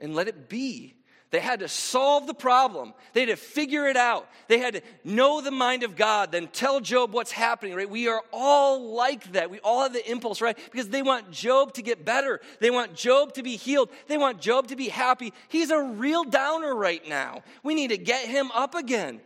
and 0.00 0.14
let 0.14 0.28
it 0.28 0.48
be. 0.48 0.94
They 1.30 1.40
had 1.40 1.60
to 1.60 1.68
solve 1.68 2.26
the 2.26 2.32
problem. 2.32 2.94
They 3.12 3.20
had 3.20 3.28
to 3.28 3.36
figure 3.36 3.86
it 3.86 3.98
out. 3.98 4.26
They 4.46 4.58
had 4.58 4.74
to 4.74 4.82
know 5.04 5.42
the 5.42 5.50
mind 5.50 5.82
of 5.82 5.94
God, 5.94 6.32
then 6.32 6.48
tell 6.48 6.80
Job 6.80 7.12
what's 7.12 7.32
happening, 7.32 7.74
right? 7.74 7.88
We 7.88 8.08
are 8.08 8.22
all 8.32 8.94
like 8.94 9.32
that. 9.32 9.50
We 9.50 9.60
all 9.60 9.82
have 9.82 9.92
the 9.92 10.10
impulse, 10.10 10.40
right? 10.40 10.56
Because 10.72 10.88
they 10.88 11.02
want 11.02 11.30
Job 11.30 11.74
to 11.74 11.82
get 11.82 12.02
better. 12.02 12.40
They 12.60 12.70
want 12.70 12.94
Job 12.94 13.34
to 13.34 13.42
be 13.42 13.56
healed. 13.56 13.90
They 14.06 14.16
want 14.16 14.40
Job 14.40 14.68
to 14.68 14.76
be 14.76 14.88
happy. 14.88 15.34
He's 15.48 15.70
a 15.70 15.82
real 15.82 16.24
downer 16.24 16.74
right 16.74 17.06
now. 17.06 17.42
We 17.62 17.74
need 17.74 17.88
to 17.88 17.98
get 17.98 18.26
him 18.26 18.50
up 18.52 18.74
again. 18.74 19.20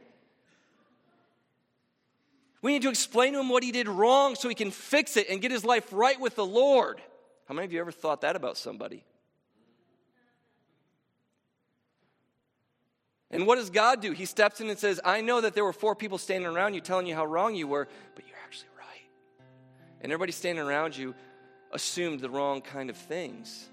We 2.62 2.72
need 2.72 2.82
to 2.82 2.88
explain 2.88 3.34
to 3.34 3.40
him 3.40 3.48
what 3.48 3.62
he 3.62 3.70
did 3.70 3.88
wrong 3.88 4.34
so 4.34 4.48
he 4.48 4.56
can 4.56 4.72
fix 4.72 5.16
it 5.16 5.28
and 5.28 5.40
get 5.40 5.52
his 5.52 5.64
life 5.64 5.92
right 5.92 6.18
with 6.18 6.34
the 6.34 6.46
Lord. 6.46 7.00
How 7.46 7.54
many 7.54 7.64
of 7.64 7.72
you 7.72 7.80
ever 7.80 7.92
thought 7.92 8.22
that 8.22 8.34
about 8.34 8.56
somebody? 8.56 9.04
And 13.32 13.46
what 13.46 13.56
does 13.56 13.70
God 13.70 14.02
do? 14.02 14.12
He 14.12 14.26
steps 14.26 14.60
in 14.60 14.68
and 14.68 14.78
says, 14.78 15.00
I 15.04 15.22
know 15.22 15.40
that 15.40 15.54
there 15.54 15.64
were 15.64 15.72
four 15.72 15.96
people 15.96 16.18
standing 16.18 16.46
around 16.46 16.74
you 16.74 16.82
telling 16.82 17.06
you 17.06 17.14
how 17.14 17.24
wrong 17.24 17.54
you 17.54 17.66
were, 17.66 17.88
but 18.14 18.26
you're 18.28 18.36
actually 18.44 18.68
right. 18.78 19.46
And 20.02 20.12
everybody 20.12 20.32
standing 20.32 20.62
around 20.62 20.96
you 20.96 21.14
assumed 21.72 22.20
the 22.20 22.28
wrong 22.28 22.60
kind 22.60 22.90
of 22.90 22.96
things. 22.96 23.68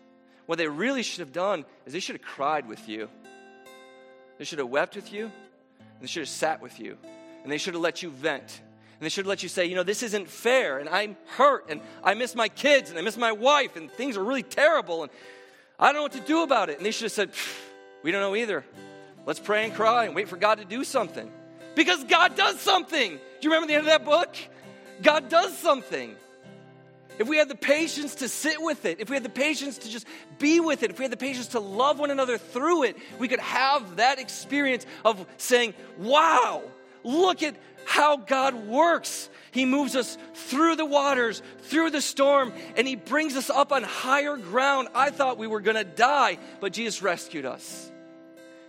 What 0.46 0.58
they 0.58 0.68
really 0.68 1.04
should 1.04 1.20
have 1.20 1.34
done 1.34 1.66
is 1.86 1.92
they 1.92 2.00
should 2.00 2.16
have 2.16 2.26
cried 2.26 2.68
with 2.68 2.88
you. 2.88 3.10
They 4.38 4.46
should 4.46 4.60
have 4.60 4.70
wept 4.70 4.96
with 4.96 5.12
you. 5.12 5.26
And 5.26 6.02
they 6.02 6.08
should 6.08 6.22
have 6.22 6.30
sat 6.30 6.62
with 6.62 6.80
you. 6.80 6.98
And 7.44 7.52
they 7.52 7.58
should 7.58 7.74
have 7.74 7.84
let 7.84 8.02
you 8.02 8.10
vent. 8.10 8.62
And 8.62 9.06
they 9.06 9.10
should 9.10 9.26
have 9.26 9.30
let 9.30 9.44
you 9.44 9.50
say, 9.50 9.66
you 9.66 9.76
know, 9.76 9.84
this 9.84 10.02
isn't 10.04 10.30
fair. 10.30 10.80
And 10.80 10.88
I'm 10.88 11.18
hurt. 11.38 11.66
And 11.70 11.82
I 12.02 12.14
miss 12.14 12.34
my 12.34 12.48
kids. 12.48 12.90
And 12.90 12.98
I 12.98 13.02
miss 13.02 13.18
my 13.18 13.34
wife. 13.34 13.76
And 13.76 13.92
things 13.92 14.16
are 14.16 14.24
really 14.24 14.44
terrible. 14.44 15.04
And 15.04 15.12
I 15.78 15.88
don't 15.88 15.96
know 15.96 16.04
what 16.04 16.14
to 16.14 16.22
do 16.22 16.44
about 16.44 16.70
it. 16.70 16.78
And 16.78 16.86
they 16.86 16.92
should 16.92 17.04
have 17.04 17.12
said, 17.12 17.32
we 18.04 18.12
don't 18.12 18.22
know 18.22 18.36
either. 18.36 18.64
Let's 19.30 19.40
pray 19.40 19.66
and 19.66 19.76
cry 19.76 20.06
and 20.06 20.16
wait 20.16 20.28
for 20.28 20.38
God 20.38 20.58
to 20.58 20.66
do 20.66 20.84
something. 20.84 21.32
Because 21.76 22.04
God 22.06 22.36
does 22.36 22.60
something. 22.60 23.12
Do 23.12 23.20
you 23.42 23.52
remember 23.52 23.68
the 23.68 23.76
end 23.76 23.82
of 23.82 23.86
that 23.86 24.04
book? 24.04 24.36
God 25.04 25.30
does 25.30 25.56
something. 25.56 26.16
If 27.20 27.30
we 27.30 27.38
had 27.38 27.48
the 27.48 27.54
patience 27.54 28.16
to 28.16 28.28
sit 28.28 28.60
with 28.60 28.86
it, 28.86 29.00
if 29.00 29.08
we 29.08 29.16
had 29.16 29.22
the 29.22 29.30
patience 29.30 29.78
to 29.78 29.90
just 29.92 30.08
be 30.40 30.60
with 30.60 30.82
it, 30.82 30.90
if 30.90 30.98
we 30.98 31.04
had 31.04 31.12
the 31.12 31.16
patience 31.18 31.50
to 31.50 31.60
love 31.60 32.00
one 32.00 32.10
another 32.10 32.40
through 32.40 32.86
it, 32.86 32.98
we 33.20 33.28
could 33.28 33.40
have 33.40 33.98
that 33.98 34.18
experience 34.18 34.88
of 35.06 35.24
saying, 35.38 35.76
Wow, 36.00 36.64
look 37.04 37.44
at 37.44 37.56
how 37.86 38.18
God 38.18 38.56
works. 38.56 39.30
He 39.52 39.66
moves 39.66 39.96
us 39.96 40.18
through 40.34 40.76
the 40.76 40.88
waters, 40.88 41.44
through 41.60 41.92
the 41.92 42.02
storm, 42.02 42.52
and 42.76 42.88
He 42.88 42.96
brings 42.96 43.36
us 43.36 43.52
up 43.52 43.74
on 43.74 43.84
higher 43.84 44.38
ground. 44.38 44.88
I 44.96 45.12
thought 45.12 45.38
we 45.38 45.46
were 45.46 45.62
going 45.62 45.78
to 45.78 45.84
die, 45.84 46.40
but 46.62 46.74
Jesus 46.74 47.04
rescued 47.04 47.46
us. 47.46 47.89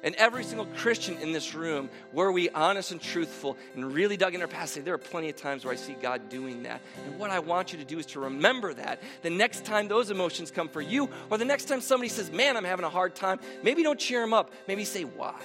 And 0.02 0.14
every 0.14 0.44
single 0.44 0.66
Christian 0.76 1.18
in 1.18 1.32
this 1.32 1.54
room, 1.54 1.90
were 2.12 2.32
we 2.32 2.48
honest 2.50 2.90
and 2.90 3.00
truthful 3.00 3.58
and 3.74 3.92
really 3.92 4.16
dug 4.16 4.34
in 4.34 4.40
our 4.40 4.48
past, 4.48 4.74
say, 4.74 4.80
there 4.80 4.94
are 4.94 4.98
plenty 4.98 5.28
of 5.28 5.36
times 5.36 5.64
where 5.64 5.74
I 5.74 5.76
see 5.76 5.94
God 6.00 6.28
doing 6.28 6.62
that. 6.62 6.80
And 7.06 7.18
what 7.18 7.30
I 7.30 7.38
want 7.38 7.72
you 7.72 7.78
to 7.78 7.84
do 7.84 7.98
is 7.98 8.06
to 8.06 8.20
remember 8.20 8.72
that. 8.74 9.02
The 9.22 9.30
next 9.30 9.64
time 9.64 9.88
those 9.88 10.10
emotions 10.10 10.50
come 10.50 10.68
for 10.68 10.80
you, 10.80 11.10
or 11.30 11.36
the 11.36 11.44
next 11.44 11.66
time 11.66 11.80
somebody 11.80 12.08
says, 12.08 12.30
man, 12.30 12.56
I'm 12.56 12.64
having 12.64 12.84
a 12.84 12.90
hard 12.90 13.14
time, 13.14 13.40
maybe 13.62 13.82
don't 13.82 14.00
cheer 14.00 14.20
them 14.22 14.32
up. 14.32 14.52
Maybe 14.66 14.84
say, 14.84 15.02
why? 15.04 15.38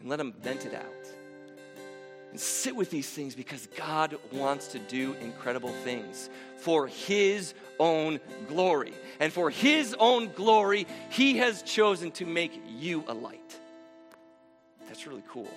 And 0.00 0.08
let 0.08 0.16
them 0.16 0.32
vent 0.40 0.64
it 0.64 0.74
out. 0.74 1.11
And 2.32 2.40
sit 2.40 2.74
with 2.74 2.90
these 2.90 3.08
things 3.08 3.34
because 3.34 3.68
God 3.76 4.16
wants 4.32 4.68
to 4.68 4.78
do 4.78 5.12
incredible 5.20 5.72
things 5.84 6.30
for 6.56 6.86
His 6.86 7.52
own 7.78 8.20
glory. 8.48 8.94
And 9.20 9.30
for 9.30 9.50
His 9.50 9.94
own 9.98 10.32
glory, 10.32 10.86
He 11.10 11.36
has 11.38 11.62
chosen 11.62 12.10
to 12.12 12.24
make 12.24 12.58
you 12.78 13.04
a 13.06 13.12
light. 13.12 13.38
That's 14.88 15.06
really 15.06 15.22
cool. 15.28 15.50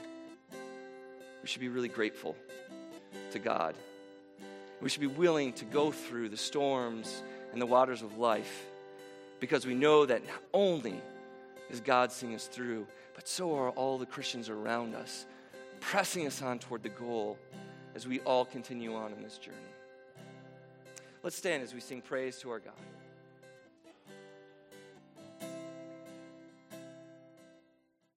We 1.41 1.47
should 1.47 1.61
be 1.61 1.69
really 1.69 1.87
grateful 1.87 2.35
to 3.31 3.39
God. 3.39 3.75
We 4.81 4.89
should 4.89 5.01
be 5.01 5.07
willing 5.07 5.53
to 5.53 5.65
go 5.65 5.91
through 5.91 6.29
the 6.29 6.37
storms 6.37 7.23
and 7.53 7.61
the 7.61 7.65
waters 7.65 8.01
of 8.01 8.17
life 8.17 8.65
because 9.39 9.65
we 9.65 9.75
know 9.75 10.05
that 10.05 10.27
not 10.27 10.41
only 10.53 11.01
is 11.69 11.79
God 11.79 12.11
seeing 12.11 12.35
us 12.35 12.47
through, 12.47 12.85
but 13.13 13.27
so 13.27 13.55
are 13.55 13.69
all 13.69 13.97
the 13.97 14.05
Christians 14.05 14.49
around 14.49 14.95
us, 14.95 15.25
pressing 15.85 16.25
us 16.25 16.41
on 16.41 16.57
toward 16.57 16.81
the 16.81 16.89
goal 16.89 17.37
as 17.93 18.07
we 18.07 18.19
all 18.21 18.43
continue 18.43 18.95
on 18.95 19.13
in 19.13 19.21
this 19.21 19.37
journey. 19.37 19.57
Let's 21.21 21.35
stand 21.35 21.61
as 21.61 21.75
we 21.75 21.79
sing 21.79 22.01
praise 22.01 22.39
to 22.39 22.49
our 22.49 22.59
God. 22.59 22.73